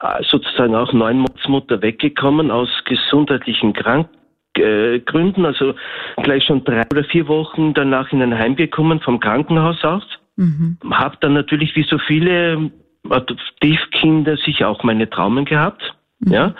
äh, 0.00 0.22
sozusagen 0.30 0.76
auch 0.76 0.92
Neunmonatsmutter 0.92 1.82
weggekommen 1.82 2.52
aus 2.52 2.68
gesundheitlichen 2.84 3.72
Krankgründen. 3.72 5.46
Also 5.46 5.74
gleich 6.22 6.44
schon 6.44 6.62
drei 6.62 6.82
oder 6.92 7.02
vier 7.02 7.26
Wochen 7.26 7.74
danach 7.74 8.12
in 8.12 8.22
ein 8.22 8.38
Heim 8.38 8.54
gekommen 8.54 9.00
vom 9.00 9.18
Krankenhaus 9.18 9.82
aus. 9.82 10.04
Mhm. 10.36 10.78
Habe 10.90 11.16
dann 11.20 11.34
natürlich 11.34 11.74
wie 11.76 11.84
so 11.84 11.98
viele 11.98 12.70
Adoptivkinder 13.08 14.36
sicher 14.36 14.68
auch 14.68 14.82
meine 14.82 15.08
Traumen 15.08 15.44
gehabt. 15.44 15.94
Mhm. 16.20 16.32
Ja. 16.32 16.54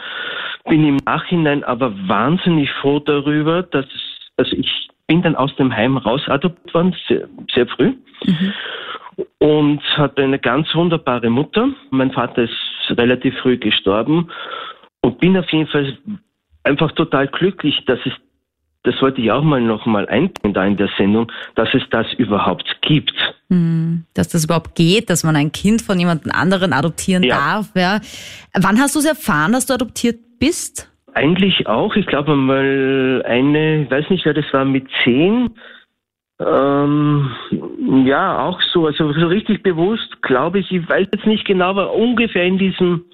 Bin 0.68 0.86
im 0.86 0.96
Nachhinein 1.04 1.64
aber 1.64 1.92
wahnsinnig 2.08 2.70
froh 2.70 3.00
darüber, 3.00 3.62
dass 3.62 3.86
also 4.36 4.56
ich 4.56 4.88
bin 5.06 5.22
dann 5.22 5.36
aus 5.36 5.54
dem 5.56 5.74
Heim 5.74 5.96
raus 5.96 6.22
adoptiert 6.26 6.74
worden, 6.74 6.96
sehr, 7.08 7.28
sehr 7.52 7.66
früh. 7.66 7.94
Mhm. 8.24 8.52
Und 9.38 9.82
hatte 9.98 10.22
eine 10.22 10.38
ganz 10.38 10.74
wunderbare 10.74 11.28
Mutter. 11.28 11.68
Mein 11.90 12.12
Vater 12.12 12.44
ist 12.44 12.56
relativ 12.90 13.36
früh 13.40 13.58
gestorben 13.58 14.30
und 15.02 15.18
bin 15.18 15.36
auf 15.36 15.50
jeden 15.52 15.68
Fall 15.68 15.98
einfach 16.64 16.92
total 16.92 17.28
glücklich, 17.28 17.84
dass 17.86 17.98
es, 18.06 18.12
das 18.84 19.00
wollte 19.00 19.20
ich 19.20 19.30
auch 19.30 19.42
mal 19.42 19.60
noch 19.60 19.86
mal 19.86 20.08
einbringen 20.08 20.54
da 20.54 20.64
in 20.64 20.76
der 20.76 20.88
Sendung, 20.98 21.30
dass 21.54 21.68
es 21.72 21.82
das 21.90 22.06
überhaupt 22.14 22.78
gibt. 22.80 23.14
Hm, 23.48 24.04
dass 24.14 24.28
das 24.28 24.44
überhaupt 24.44 24.74
geht, 24.74 25.08
dass 25.08 25.24
man 25.24 25.36
ein 25.36 25.52
Kind 25.52 25.82
von 25.82 25.98
jemand 25.98 26.32
anderen 26.34 26.72
adoptieren 26.72 27.22
ja. 27.22 27.36
darf. 27.36 27.70
Ja. 27.76 28.00
Wann 28.54 28.80
hast 28.80 28.94
du 28.94 28.98
es 28.98 29.04
erfahren, 29.04 29.52
dass 29.52 29.66
du 29.66 29.74
adoptiert 29.74 30.18
bist? 30.38 30.90
Eigentlich 31.14 31.66
auch. 31.66 31.94
Ich 31.94 32.06
glaube 32.06 32.34
mal 32.34 33.22
eine, 33.26 33.82
ich 33.82 33.90
weiß 33.90 34.10
nicht, 34.10 34.24
wer 34.24 34.34
das 34.34 34.46
war, 34.52 34.64
mit 34.64 34.86
zehn. 35.04 35.50
Ähm, 36.40 37.30
ja, 38.06 38.40
auch 38.40 38.60
so. 38.72 38.86
Also 38.86 39.12
so 39.12 39.26
richtig 39.26 39.62
bewusst, 39.62 40.22
glaube 40.22 40.58
ich, 40.58 40.72
ich 40.72 40.88
weiß 40.88 41.06
jetzt 41.12 41.26
nicht 41.26 41.44
genau, 41.44 41.66
aber 41.66 41.92
ungefähr 41.92 42.44
in 42.44 42.58
diesem 42.58 43.04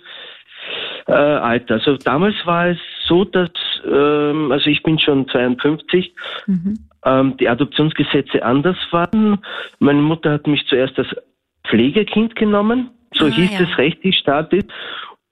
äh, 1.09 1.12
Alter. 1.12 1.75
Also 1.75 1.97
damals 1.97 2.35
war 2.44 2.68
es 2.68 2.79
so, 3.07 3.25
dass, 3.25 3.51
ähm, 3.85 4.53
also 4.53 4.68
ich 4.71 4.83
bin 4.83 4.99
schon 4.99 5.29
52, 5.29 6.12
mhm. 6.47 6.79
ähm, 7.05 7.37
die 7.38 7.49
Adoptionsgesetze 7.49 8.42
anders 8.44 8.77
waren. 8.90 9.38
Meine 9.79 10.03
Mutter 10.03 10.33
hat 10.33 10.47
mich 10.47 10.66
zuerst 10.68 10.99
als 10.99 11.09
Pflegekind 11.66 12.37
genommen. 12.37 12.90
So 13.14 13.25
ah, 13.25 13.29
hieß 13.29 13.59
ja. 13.59 13.61
es 13.61 13.79
rechtlich 13.79 14.18
staatlich 14.18 14.66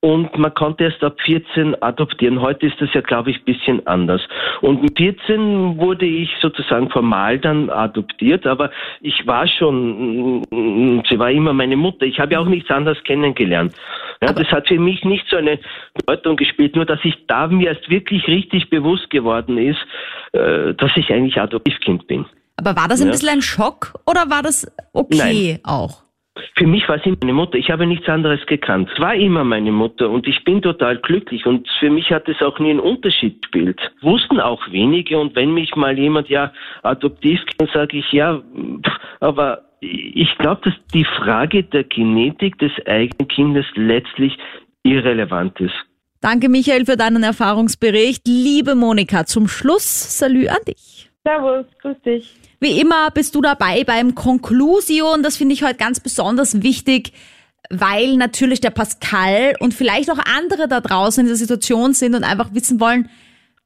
und 0.01 0.37
man 0.37 0.53
konnte 0.53 0.83
erst 0.83 1.03
ab 1.03 1.19
14 1.25 1.81
adoptieren. 1.81 2.39
Heute 2.39 2.67
ist 2.67 2.79
das 2.79 2.89
ja, 2.93 3.01
glaube 3.01 3.31
ich, 3.31 3.37
ein 3.39 3.45
bisschen 3.45 3.87
anders. 3.87 4.21
Und 4.61 4.83
mit 4.83 4.95
14 4.97 5.77
wurde 5.77 6.05
ich 6.05 6.29
sozusagen 6.39 6.89
formal 6.91 7.39
dann 7.39 7.69
adoptiert, 7.71 8.45
aber 8.45 8.69
ich 9.01 9.25
war 9.25 9.47
schon, 9.47 10.41
mm, 10.41 11.03
sie 11.09 11.17
war 11.17 11.31
immer 11.31 11.51
meine 11.53 11.75
Mutter. 11.75 12.05
Ich 12.05 12.19
habe 12.19 12.33
ja 12.33 12.39
auch 12.39 12.45
nichts 12.45 12.69
anderes 12.69 13.03
kennengelernt. 13.05 13.73
Ja, 14.21 14.33
das 14.33 14.47
hat 14.47 14.67
für 14.67 14.79
mich 14.79 15.03
nicht 15.03 15.25
so 15.29 15.37
eine 15.37 15.59
Bedeutung 15.95 16.35
gespielt, 16.35 16.75
nur 16.75 16.85
dass 16.85 16.99
ich 17.03 17.15
da 17.27 17.47
mir 17.47 17.69
erst 17.69 17.89
wirklich 17.89 18.27
richtig 18.27 18.69
bewusst 18.69 19.09
geworden 19.09 19.57
ist, 19.57 19.79
äh, 20.33 20.75
dass 20.75 20.91
ich 20.95 21.11
eigentlich 21.11 21.39
Adoptivkind 21.39 22.07
bin. 22.07 22.25
Aber 22.55 22.75
war 22.75 22.87
das 22.87 23.01
ein 23.01 23.07
ja. 23.07 23.11
bisschen 23.11 23.29
ein 23.29 23.41
Schock 23.41 23.93
oder 24.05 24.29
war 24.29 24.43
das 24.43 24.71
okay 24.93 25.53
Nein. 25.53 25.59
auch? 25.63 26.06
Für 26.55 26.67
mich 26.67 26.87
war 26.89 26.99
sie 26.99 27.15
meine 27.19 27.33
Mutter. 27.33 27.57
Ich 27.57 27.69
habe 27.69 27.85
nichts 27.85 28.07
anderes 28.07 28.45
gekannt. 28.45 28.89
Es 28.93 28.99
war 28.99 29.15
immer 29.15 29.43
meine 29.43 29.71
Mutter 29.71 30.09
und 30.09 30.27
ich 30.27 30.43
bin 30.43 30.61
total 30.61 30.97
glücklich 30.97 31.45
und 31.45 31.67
für 31.79 31.89
mich 31.89 32.11
hat 32.11 32.27
es 32.27 32.41
auch 32.41 32.59
nie 32.59 32.71
einen 32.71 32.79
Unterschied 32.79 33.41
gespielt. 33.41 33.79
Wussten 34.01 34.39
auch 34.39 34.61
wenige 34.71 35.17
und 35.19 35.35
wenn 35.35 35.53
mich 35.53 35.75
mal 35.75 35.97
jemand 35.97 36.29
ja 36.29 36.51
adoptiv 36.83 37.39
kennt, 37.57 37.71
sage 37.71 37.97
ich 37.97 38.11
ja, 38.11 38.41
aber 39.19 39.63
ich 39.79 40.35
glaube, 40.37 40.61
dass 40.63 40.73
die 40.93 41.05
Frage 41.05 41.63
der 41.63 41.83
Genetik 41.83 42.57
des 42.59 42.71
eigenen 42.85 43.27
Kindes 43.27 43.65
letztlich 43.75 44.37
irrelevant 44.83 45.59
ist. 45.59 45.75
Danke, 46.21 46.49
Michael, 46.49 46.85
für 46.85 46.97
deinen 46.97 47.23
Erfahrungsbericht. 47.23 48.27
Liebe 48.27 48.73
Monika, 48.73 49.25
zum 49.25 49.47
Schluss 49.47 50.17
Salü 50.17 50.47
an 50.47 50.57
dich. 50.67 51.09
Servus, 51.23 51.65
grüß 51.81 52.01
dich. 52.01 52.33
Wie 52.59 52.79
immer 52.79 53.11
bist 53.11 53.35
du 53.35 53.41
dabei 53.41 53.83
beim 53.83 54.15
Konklusion. 54.15 55.21
Das 55.21 55.37
finde 55.37 55.53
ich 55.53 55.63
heute 55.63 55.75
ganz 55.75 55.99
besonders 55.99 56.63
wichtig, 56.63 57.13
weil 57.69 58.17
natürlich 58.17 58.61
der 58.61 58.71
Pascal 58.71 59.55
und 59.59 59.73
vielleicht 59.73 60.09
auch 60.09 60.19
andere 60.19 60.67
da 60.67 60.81
draußen 60.81 61.21
in 61.21 61.27
der 61.27 61.35
Situation 61.35 61.93
sind 61.93 62.15
und 62.15 62.23
einfach 62.23 62.53
wissen 62.53 62.79
wollen, 62.79 63.09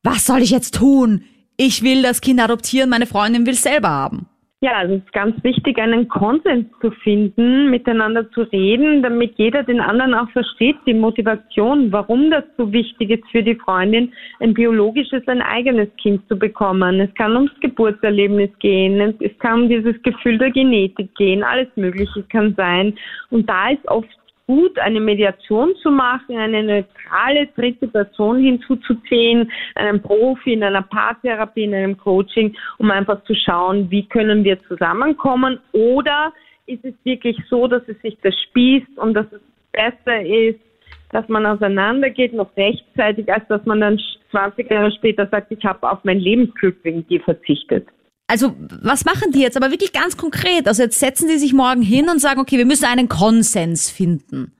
was 0.03 0.25
soll 0.25 0.41
ich 0.41 0.49
jetzt 0.49 0.75
tun? 0.75 1.23
Ich 1.57 1.83
will 1.83 2.01
das 2.01 2.21
Kind 2.21 2.39
adoptieren, 2.41 2.89
meine 2.89 3.05
Freundin 3.05 3.45
will 3.45 3.53
es 3.53 3.61
selber 3.61 3.89
haben. 3.89 4.27
Ja, 4.63 4.73
also 4.73 4.93
es 4.93 5.03
ist 5.03 5.13
ganz 5.13 5.43
wichtig, 5.43 5.79
einen 5.79 6.07
Konsens 6.07 6.67
zu 6.81 6.91
finden, 6.91 7.71
miteinander 7.71 8.29
zu 8.29 8.41
reden, 8.41 9.01
damit 9.01 9.33
jeder 9.37 9.63
den 9.63 9.81
anderen 9.81 10.13
auch 10.13 10.29
versteht, 10.29 10.75
die 10.85 10.93
Motivation, 10.93 11.91
warum 11.91 12.29
das 12.29 12.43
so 12.57 12.71
wichtig 12.71 13.09
ist 13.09 13.27
für 13.31 13.41
die 13.41 13.55
Freundin, 13.55 14.13
ein 14.39 14.53
biologisches, 14.53 15.27
ein 15.27 15.41
eigenes 15.41 15.87
Kind 15.99 16.21
zu 16.27 16.37
bekommen. 16.37 16.99
Es 16.99 17.11
kann 17.15 17.35
ums 17.35 17.59
Geburtserlebnis 17.59 18.51
gehen, 18.59 19.15
es 19.19 19.39
kann 19.39 19.63
um 19.63 19.69
dieses 19.69 19.99
Gefühl 20.03 20.37
der 20.37 20.51
Genetik 20.51 21.15
gehen, 21.15 21.43
alles 21.43 21.69
Mögliche 21.75 22.21
kann 22.31 22.53
sein. 22.55 22.93
Und 23.31 23.49
da 23.49 23.71
ist 23.71 23.87
oft 23.87 24.20
gut, 24.51 24.77
eine 24.79 24.99
Mediation 24.99 25.73
zu 25.81 25.91
machen, 25.91 26.37
eine 26.37 26.61
neutrale 26.61 27.47
dritte 27.55 27.87
Person 27.87 28.37
hinzuzuziehen, 28.39 29.49
einen 29.75 30.01
Profi 30.01 30.51
in 30.51 30.63
einer 30.63 30.81
Paartherapie, 30.81 31.63
in 31.63 31.73
einem 31.73 31.97
Coaching, 31.97 32.53
um 32.77 32.91
einfach 32.91 33.23
zu 33.23 33.33
schauen, 33.33 33.89
wie 33.89 34.05
können 34.09 34.43
wir 34.43 34.61
zusammenkommen 34.63 35.57
oder 35.71 36.33
ist 36.65 36.83
es 36.83 36.93
wirklich 37.05 37.37
so, 37.49 37.67
dass 37.67 37.83
es 37.87 37.97
sich 38.01 38.17
das 38.23 38.35
spießt 38.49 38.97
und 38.97 39.13
dass 39.13 39.27
es 39.31 39.41
besser 39.71 40.21
ist, 40.21 40.59
dass 41.11 41.27
man 41.29 41.45
auseinandergeht, 41.45 42.33
noch 42.33 42.51
rechtzeitig, 42.57 43.31
als 43.31 43.47
dass 43.47 43.65
man 43.65 43.79
dann 43.79 44.01
20 44.31 44.69
Jahre 44.69 44.91
später 44.91 45.27
sagt, 45.27 45.49
ich 45.53 45.63
habe 45.63 45.89
auf 45.89 45.99
mein 46.03 46.19
Lebensglück 46.19 46.77
wegen 46.83 47.05
verzichtet. 47.21 47.87
Also 48.31 48.55
was 48.81 49.03
machen 49.03 49.33
die 49.33 49.41
jetzt? 49.41 49.57
Aber 49.57 49.71
wirklich 49.71 49.91
ganz 49.91 50.15
konkret. 50.15 50.65
Also 50.65 50.83
jetzt 50.83 51.01
setzen 51.01 51.27
die 51.27 51.37
sich 51.37 51.51
morgen 51.51 51.81
hin 51.81 52.07
und 52.09 52.21
sagen, 52.21 52.39
okay, 52.39 52.57
wir 52.57 52.65
müssen 52.65 52.85
einen 52.85 53.09
Konsens 53.09 53.91
finden. 53.91 54.53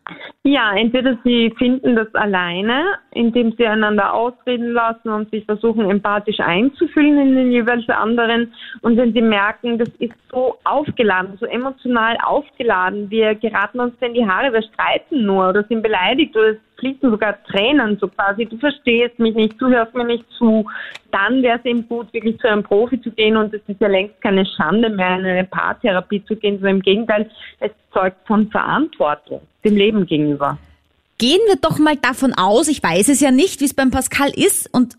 Ja, 0.43 0.75
entweder 0.75 1.17
sie 1.23 1.53
finden 1.57 1.95
das 1.95 2.13
alleine, 2.13 2.83
indem 3.11 3.53
sie 3.53 3.65
einander 3.65 4.13
ausreden 4.13 4.73
lassen 4.73 5.07
und 5.07 5.31
sich 5.31 5.45
versuchen 5.45 5.89
empathisch 5.89 6.41
einzufühlen 6.41 7.17
in 7.17 7.35
den 7.37 7.51
jeweils 7.53 7.87
anderen. 7.87 8.51
Und 8.81 8.97
wenn 8.97 9.13
sie 9.13 9.21
merken, 9.21 9.77
das 9.77 9.87
ist 9.99 10.15
so 10.33 10.57
aufgeladen, 10.65 11.37
so 11.39 11.45
emotional 11.45 12.17
aufgeladen, 12.25 13.09
wir 13.09 13.35
geraten 13.35 13.79
uns 13.79 13.93
in 14.01 14.13
die 14.13 14.27
Haare, 14.27 14.51
wir 14.51 14.63
streiten 14.63 15.25
nur 15.25 15.47
oder 15.47 15.63
sind 15.69 15.81
beleidigt 15.81 16.35
oder 16.35 16.55
fließen 16.81 17.09
sogar 17.09 17.41
Tränen, 17.43 17.97
so 17.99 18.07
quasi, 18.09 18.45
du 18.45 18.57
verstehst 18.57 19.17
mich 19.19 19.35
nicht, 19.35 19.61
du 19.61 19.69
hörst 19.69 19.95
mir 19.95 20.03
nicht 20.03 20.25
zu, 20.37 20.65
dann 21.11 21.41
wäre 21.41 21.59
es 21.59 21.65
eben 21.65 21.87
gut, 21.87 22.11
wirklich 22.13 22.37
zu 22.39 22.49
einem 22.49 22.63
Profi 22.63 23.01
zu 23.01 23.11
gehen 23.11 23.37
und 23.37 23.53
es 23.53 23.61
ist 23.67 23.79
ja 23.79 23.87
längst 23.87 24.19
keine 24.21 24.45
Schande 24.45 24.89
mehr, 24.89 25.19
in 25.19 25.25
eine 25.25 25.45
Paartherapie 25.45 26.25
zu 26.25 26.35
gehen, 26.35 26.55
sondern 26.55 26.77
im 26.77 26.81
Gegenteil, 26.81 27.29
es 27.59 27.71
zeugt 27.93 28.17
von 28.27 28.49
Verantwortung 28.49 29.41
dem 29.63 29.77
Leben 29.77 30.05
gegenüber. 30.05 30.57
Gehen 31.17 31.39
wir 31.47 31.55
doch 31.55 31.77
mal 31.77 31.95
davon 31.95 32.33
aus, 32.33 32.67
ich 32.67 32.81
weiß 32.81 33.09
es 33.09 33.21
ja 33.21 33.31
nicht, 33.31 33.61
wie 33.61 33.65
es 33.65 33.75
beim 33.75 33.91
Pascal 33.91 34.31
ist, 34.35 34.67
und, 34.73 34.97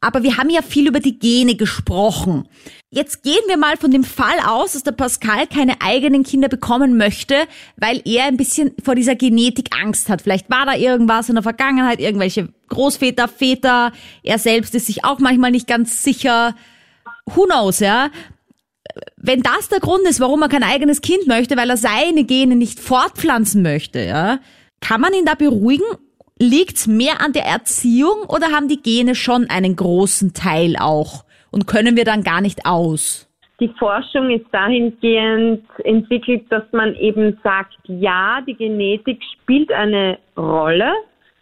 aber 0.00 0.22
wir 0.22 0.36
haben 0.36 0.50
ja 0.50 0.62
viel 0.62 0.88
über 0.88 1.00
die 1.00 1.18
Gene 1.18 1.54
gesprochen. 1.56 2.48
Jetzt 2.90 3.22
gehen 3.22 3.42
wir 3.48 3.56
mal 3.56 3.76
von 3.76 3.90
dem 3.90 4.04
Fall 4.04 4.38
aus, 4.46 4.72
dass 4.72 4.82
der 4.82 4.92
Pascal 4.92 5.46
keine 5.46 5.80
eigenen 5.80 6.22
Kinder 6.22 6.48
bekommen 6.48 6.96
möchte, 6.96 7.34
weil 7.76 8.00
er 8.04 8.24
ein 8.24 8.36
bisschen 8.36 8.72
vor 8.82 8.94
dieser 8.94 9.16
Genetik 9.16 9.70
Angst 9.76 10.08
hat. 10.08 10.22
Vielleicht 10.22 10.50
war 10.50 10.66
da 10.66 10.74
irgendwas 10.74 11.28
in 11.28 11.34
der 11.34 11.42
Vergangenheit, 11.42 12.00
irgendwelche 12.00 12.48
Großväter, 12.68 13.28
Väter, 13.28 13.92
er 14.22 14.38
selbst 14.38 14.74
ist 14.74 14.86
sich 14.86 15.04
auch 15.04 15.18
manchmal 15.18 15.50
nicht 15.50 15.66
ganz 15.66 16.02
sicher. 16.02 16.54
Who 17.26 17.44
knows, 17.44 17.80
ja? 17.80 18.10
wenn 19.16 19.42
das 19.42 19.68
der 19.68 19.80
Grund 19.80 20.06
ist, 20.08 20.20
warum 20.20 20.42
er 20.42 20.48
kein 20.48 20.62
eigenes 20.62 21.02
Kind 21.02 21.26
möchte, 21.26 21.56
weil 21.56 21.70
er 21.70 21.76
seine 21.76 22.24
Gene 22.24 22.56
nicht 22.56 22.80
fortpflanzen 22.80 23.62
möchte, 23.62 24.00
ja, 24.00 24.38
kann 24.80 25.00
man 25.00 25.12
ihn 25.12 25.24
da 25.24 25.34
beruhigen? 25.34 25.84
Liegt's 26.38 26.86
mehr 26.86 27.22
an 27.24 27.32
der 27.32 27.44
Erziehung 27.44 28.24
oder 28.28 28.48
haben 28.54 28.68
die 28.68 28.82
Gene 28.82 29.14
schon 29.14 29.46
einen 29.48 29.74
großen 29.74 30.34
Teil 30.34 30.76
auch 30.78 31.24
und 31.50 31.66
können 31.66 31.96
wir 31.96 32.04
dann 32.04 32.22
gar 32.22 32.42
nicht 32.42 32.66
aus? 32.66 33.26
Die 33.58 33.72
Forschung 33.78 34.30
ist 34.30 34.44
dahingehend 34.52 35.64
entwickelt, 35.84 36.44
dass 36.50 36.64
man 36.72 36.94
eben 36.96 37.38
sagt, 37.42 37.78
ja, 37.84 38.42
die 38.46 38.54
Genetik 38.54 39.22
spielt 39.32 39.72
eine 39.72 40.18
Rolle, 40.36 40.92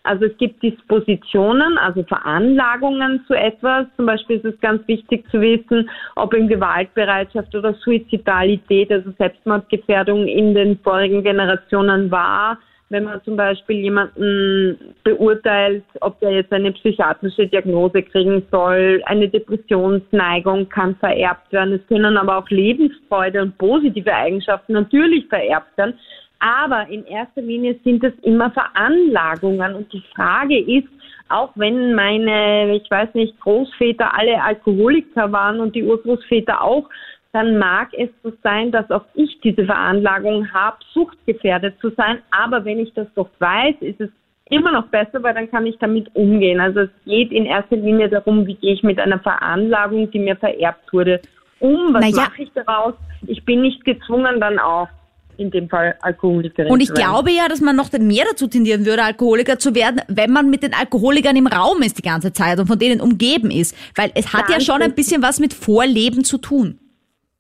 also 0.05 0.27
es 0.27 0.37
gibt 0.37 0.63
Dispositionen, 0.63 1.79
also 1.79 2.05
Veranlagungen 2.05 3.25
zu 3.27 3.33
etwas. 3.35 3.87
Zum 3.97 4.05
Beispiel 4.05 4.37
ist 4.37 4.45
es 4.45 4.61
ganz 4.61 4.87
wichtig 4.87 5.25
zu 5.31 5.41
wissen, 5.41 5.89
ob 6.15 6.35
in 6.35 6.47
Gewaltbereitschaft 6.47 7.55
oder 7.55 7.73
Suizidalität, 7.75 8.93
also 8.93 9.11
Selbstmordgefährdung 9.19 10.29
in 10.29 10.55
den 10.55 10.79
vorigen 10.81 11.23
Generationen 11.25 12.11
war. 12.11 12.59
Wenn 12.95 13.05
man 13.05 13.21
zum 13.25 13.35
Beispiel 13.35 13.79
jemanden 13.79 14.95
beurteilt, 15.03 15.83
ob 16.01 16.21
der 16.21 16.31
jetzt 16.31 16.53
eine 16.53 16.71
psychiatrische 16.71 17.49
Diagnose 17.49 18.05
kriegen 18.05 18.47
soll, 18.53 19.03
eine 19.07 19.29
Depressionsneigung 19.29 20.69
kann 20.69 20.95
vererbt 20.95 21.53
werden. 21.53 21.75
Es 21.75 21.85
können 21.89 22.17
aber 22.17 22.39
auch 22.39 22.49
Lebensfreude 22.51 23.43
und 23.43 23.59
positive 23.59 24.15
Eigenschaften 24.15 24.75
natürlich 24.75 25.27
vererbt 25.27 25.77
werden. 25.77 25.99
Aber 26.39 26.87
in 26.89 27.05
erster 27.07 27.43
Linie 27.43 27.75
sind 27.83 28.05
es 28.05 28.13
immer 28.23 28.53
Veranlagungen. 28.53 29.75
Und 29.75 29.93
die 29.93 30.05
Frage 30.15 30.61
ist, 30.61 30.87
auch 31.31 31.51
wenn 31.57 31.95
meine, 31.97 32.77
ich 32.77 32.89
weiß 32.89 33.13
nicht, 33.15 33.41
Großväter 33.41 34.17
alle 34.17 34.41
Alkoholiker 34.41 35.33
waren 35.33 35.59
und 35.59 35.75
die 35.75 35.83
Urgroßväter 35.83 36.63
auch, 36.63 36.89
dann 37.35 37.59
mag 37.59 37.89
es 37.95 38.09
so 38.23 38.33
sein, 38.45 38.71
dass 38.71 38.89
auch 38.93 39.05
ich 39.15 39.41
diese 39.43 39.65
Veranlagung 39.65 40.53
habe, 40.53 40.77
suchtgefährdet 40.93 41.75
zu 41.81 41.91
sein. 41.91 42.19
Aber 42.31 42.65
wenn 42.65 42.79
ich 42.79 42.95
das 42.95 43.09
doch 43.17 43.29
weiß, 43.41 43.75
ist 43.81 44.01
es 44.01 44.11
immer 44.51 44.71
noch 44.71 44.87
besser, 44.87 45.21
weil 45.23 45.35
dann 45.35 45.51
kann 45.51 45.67
ich 45.67 45.77
damit 45.79 46.15
umgehen. 46.15 46.61
Also 46.61 46.81
es 46.81 46.91
geht 47.05 47.33
in 47.33 47.45
erster 47.45 47.77
Linie 47.77 48.09
darum, 48.09 48.47
wie 48.47 48.55
gehe 48.55 48.75
ich 48.75 48.85
mit 48.85 49.01
einer 49.01 49.19
Veranlagung, 49.19 50.13
die 50.13 50.21
mir 50.21 50.37
vererbt 50.37 50.93
wurde, 50.93 51.21
um, 51.59 51.93
was 51.93 52.03
Naja. 52.03 52.29
mache 52.29 52.43
ich 52.43 52.53
daraus? 52.55 52.95
Ich 53.27 53.45
bin 53.45 53.63
nicht 53.63 53.85
gezwungen, 53.85 54.41
dann 54.41 54.61
auch 54.61 54.89
in 55.37 55.51
dem 55.51 55.69
Fall 55.69 55.97
Alkoholikerin 56.03 56.71
Und 56.71 56.81
ich 56.81 56.95
glaube 56.95 57.33
ja, 57.33 57.49
dass 57.49 57.61
man 57.61 57.75
noch 57.75 57.91
mehr 57.91 58.25
dazu 58.31 58.47
tendieren 58.47 58.87
würde, 58.87 59.03
Alkoholiker 59.03 59.59
zu 59.59 59.75
werden, 59.75 60.01
wenn 60.07 60.31
man 60.31 60.51
mit 60.51 60.63
den 60.63 60.73
Alkoholikern 60.73 61.35
im 61.35 61.49
Raum 61.49 61.83
ist 61.83 61.99
die 61.99 62.03
ganze 62.03 62.33
Zeit 62.33 62.61
und 62.61 62.69
von 62.69 62.79
denen 62.79 63.01
umgeben 63.01 63.51
ist. 63.51 63.77
Weil 63.97 64.13
es 64.15 64.33
hat 64.33 64.49
ja 64.49 64.57
Ganz 64.57 64.67
schon 64.67 64.83
ein 64.83 64.95
bisschen 64.95 65.23
was 65.23 65.41
mit 65.41 65.53
Vorleben 65.53 66.23
zu 66.23 66.39
tun. 66.39 66.79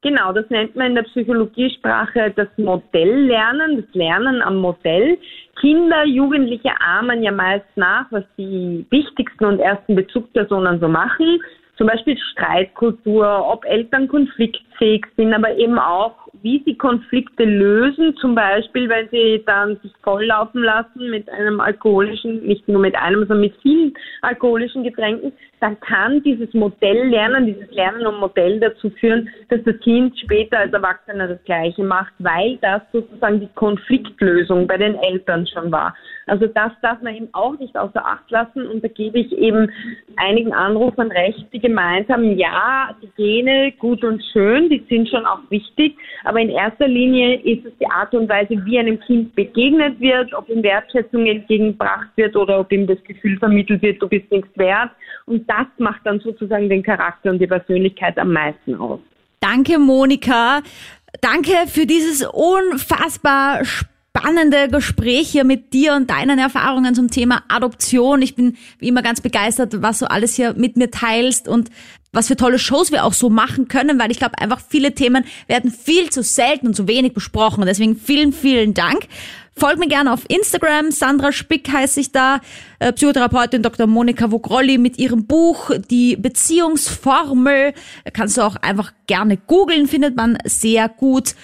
Genau, 0.04 0.34
das 0.34 0.44
nennt 0.50 0.76
man 0.76 0.88
in 0.88 0.94
der 0.96 1.04
Psychologiesprache 1.04 2.30
das 2.36 2.48
Modelllernen, 2.58 3.80
das 3.80 3.94
Lernen 3.94 4.42
am 4.42 4.58
Modell. 4.58 5.16
Kinder, 5.58 6.04
Jugendliche 6.04 6.78
ahmen 6.78 7.22
ja 7.22 7.32
meist 7.32 7.64
nach, 7.76 8.04
was 8.10 8.22
die 8.36 8.84
wichtigsten 8.90 9.46
und 9.46 9.60
ersten 9.60 9.94
Bezugspersonen 9.94 10.78
so 10.78 10.88
machen. 10.88 11.42
Zum 11.78 11.86
Beispiel 11.86 12.18
Streitkultur, 12.18 13.50
ob 13.50 13.64
Eltern 13.64 14.06
konfliktfähig 14.06 15.06
sind, 15.16 15.32
aber 15.32 15.56
eben 15.56 15.78
auch, 15.78 16.23
wie 16.44 16.62
sie 16.66 16.76
Konflikte 16.76 17.44
lösen, 17.44 18.14
zum 18.18 18.34
Beispiel, 18.34 18.86
wenn 18.90 19.08
sie 19.08 19.42
dann 19.46 19.78
sich 19.82 19.92
volllaufen 20.02 20.62
lassen 20.62 21.08
mit 21.08 21.26
einem 21.30 21.58
alkoholischen, 21.58 22.46
nicht 22.46 22.68
nur 22.68 22.82
mit 22.82 22.94
einem, 22.94 23.20
sondern 23.20 23.40
mit 23.40 23.54
vielen 23.62 23.94
alkoholischen 24.20 24.84
Getränken, 24.84 25.32
dann 25.60 25.80
kann 25.80 26.22
dieses 26.22 26.52
Modell 26.52 27.08
lernen, 27.08 27.46
dieses 27.46 27.70
Lernen 27.70 28.04
am 28.04 28.20
Modell 28.20 28.60
dazu 28.60 28.90
führen, 28.90 29.30
dass 29.48 29.60
das 29.64 29.78
Kind 29.80 30.18
später 30.18 30.58
als 30.58 30.74
Erwachsener 30.74 31.26
das 31.26 31.42
Gleiche 31.44 31.82
macht, 31.82 32.12
weil 32.18 32.58
das 32.60 32.82
sozusagen 32.92 33.40
die 33.40 33.48
Konfliktlösung 33.54 34.66
bei 34.66 34.76
den 34.76 34.96
Eltern 34.96 35.46
schon 35.46 35.72
war. 35.72 35.94
Also 36.26 36.46
das 36.46 36.72
darf 36.82 37.00
man 37.00 37.14
eben 37.14 37.28
auch 37.32 37.58
nicht 37.58 37.76
außer 37.76 38.04
Acht 38.04 38.30
lassen 38.30 38.66
und 38.66 38.84
da 38.84 38.88
gebe 38.88 39.18
ich 39.18 39.32
eben 39.32 39.70
einigen 40.16 40.52
Anrufern 40.52 41.10
recht, 41.10 41.46
die 41.52 41.60
gemeint 41.60 42.10
haben, 42.10 42.36
ja, 42.36 42.94
die 43.02 43.10
Gene 43.16 43.72
gut 43.78 44.04
und 44.04 44.22
schön, 44.32 44.68
die 44.68 44.84
sind 44.90 45.08
schon 45.08 45.24
auch 45.24 45.40
wichtig, 45.48 45.96
aber 46.24 46.33
in 46.40 46.50
erster 46.50 46.88
Linie 46.88 47.40
ist 47.40 47.64
es 47.64 47.72
die 47.80 47.86
Art 47.86 48.14
und 48.14 48.28
Weise, 48.28 48.64
wie 48.64 48.78
einem 48.78 49.00
Kind 49.00 49.34
begegnet 49.34 50.00
wird, 50.00 50.32
ob 50.34 50.48
ihm 50.48 50.62
Wertschätzung 50.62 51.26
entgegengebracht 51.26 52.08
wird 52.16 52.36
oder 52.36 52.60
ob 52.60 52.72
ihm 52.72 52.86
das 52.86 53.02
Gefühl 53.04 53.38
vermittelt 53.38 53.82
wird, 53.82 54.00
du 54.00 54.08
bist 54.08 54.30
nichts 54.30 54.48
wert. 54.56 54.90
Und 55.26 55.48
das 55.48 55.66
macht 55.78 56.00
dann 56.04 56.20
sozusagen 56.20 56.68
den 56.68 56.82
Charakter 56.82 57.30
und 57.30 57.38
die 57.38 57.46
Persönlichkeit 57.46 58.18
am 58.18 58.32
meisten 58.32 58.74
aus. 58.74 59.00
Danke, 59.40 59.78
Monika. 59.78 60.62
Danke 61.20 61.52
für 61.66 61.86
dieses 61.86 62.26
unfassbar 62.26 63.62
spannende 63.64 64.68
Gespräch 64.68 65.28
hier 65.30 65.44
mit 65.44 65.72
dir 65.72 65.94
und 65.94 66.08
deinen 66.08 66.38
Erfahrungen 66.38 66.94
zum 66.94 67.10
Thema 67.10 67.42
Adoption. 67.48 68.22
Ich 68.22 68.34
bin 68.34 68.56
wie 68.78 68.88
immer 68.88 69.02
ganz 69.02 69.20
begeistert, 69.20 69.82
was 69.82 69.98
du 69.98 70.10
alles 70.10 70.34
hier 70.34 70.54
mit 70.54 70.76
mir 70.76 70.90
teilst 70.90 71.48
und 71.48 71.70
was 72.14 72.28
für 72.28 72.36
tolle 72.36 72.58
Shows 72.58 72.92
wir 72.92 73.04
auch 73.04 73.12
so 73.12 73.30
machen 73.30 73.68
können, 73.68 73.98
weil 73.98 74.10
ich 74.10 74.18
glaube 74.18 74.38
einfach 74.38 74.60
viele 74.66 74.94
Themen 74.94 75.24
werden 75.46 75.70
viel 75.70 76.10
zu 76.10 76.22
selten 76.22 76.68
und 76.68 76.74
zu 76.74 76.88
wenig 76.88 77.14
besprochen. 77.14 77.64
Deswegen 77.66 77.96
vielen, 77.96 78.32
vielen 78.32 78.74
Dank. 78.74 79.08
Folgt 79.56 79.78
mir 79.78 79.86
gerne 79.86 80.12
auf 80.12 80.24
Instagram. 80.28 80.90
Sandra 80.90 81.30
Spick 81.30 81.70
heiße 81.70 82.00
ich 82.00 82.10
da. 82.10 82.40
Äh, 82.80 82.92
Psychotherapeutin 82.92 83.62
Dr. 83.62 83.86
Monika 83.86 84.32
Vogrolli 84.32 84.78
mit 84.78 84.98
ihrem 84.98 85.26
Buch 85.26 85.70
Die 85.90 86.16
Beziehungsformel. 86.16 87.72
Kannst 88.12 88.36
du 88.36 88.42
auch 88.42 88.56
einfach 88.56 88.92
gerne 89.06 89.36
googeln, 89.36 89.86
findet 89.86 90.16
man 90.16 90.38
sehr 90.44 90.88
gut. 90.88 91.34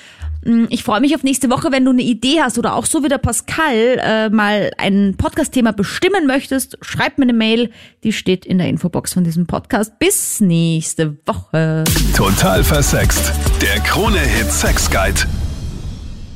Mm, 0.45 0.65
Ich 0.71 0.85
freue 0.85 1.01
mich 1.01 1.15
auf 1.15 1.23
nächste 1.23 1.51
Woche, 1.51 1.71
wenn 1.73 1.85
du 1.85 1.91
eine 1.91 2.03
Idee 2.03 2.41
hast 2.41 2.59
oder 2.59 2.75
auch 2.75 2.87
so 2.87 3.03
wie 3.05 3.09
der 3.09 3.19
Pascal 3.19 3.99
äh, 4.03 4.31
mal 4.31 4.71
ein 4.79 5.15
Podcast-Thema 5.17 5.73
bestimmen 5.73 6.27
möchtest. 6.27 6.79
Schreib 6.83 7.19
mir 7.19 7.25
eine 7.25 7.33
Mail, 7.33 7.71
die 8.05 8.13
steht 8.13 8.47
in 8.47 8.59
der 8.59 8.69
Infobox 8.69 9.13
von 9.15 9.25
diesem 9.25 9.47
Podcast. 9.47 9.99
Bis 9.99 10.41
nächste 10.41 11.17
Woche. 11.27 11.85
Total 12.17 12.65
versext. 12.65 13.33
Der 13.61 13.81
Krone-Hit 13.83 14.51
Sex 14.51 14.91
Guide. 14.91 15.21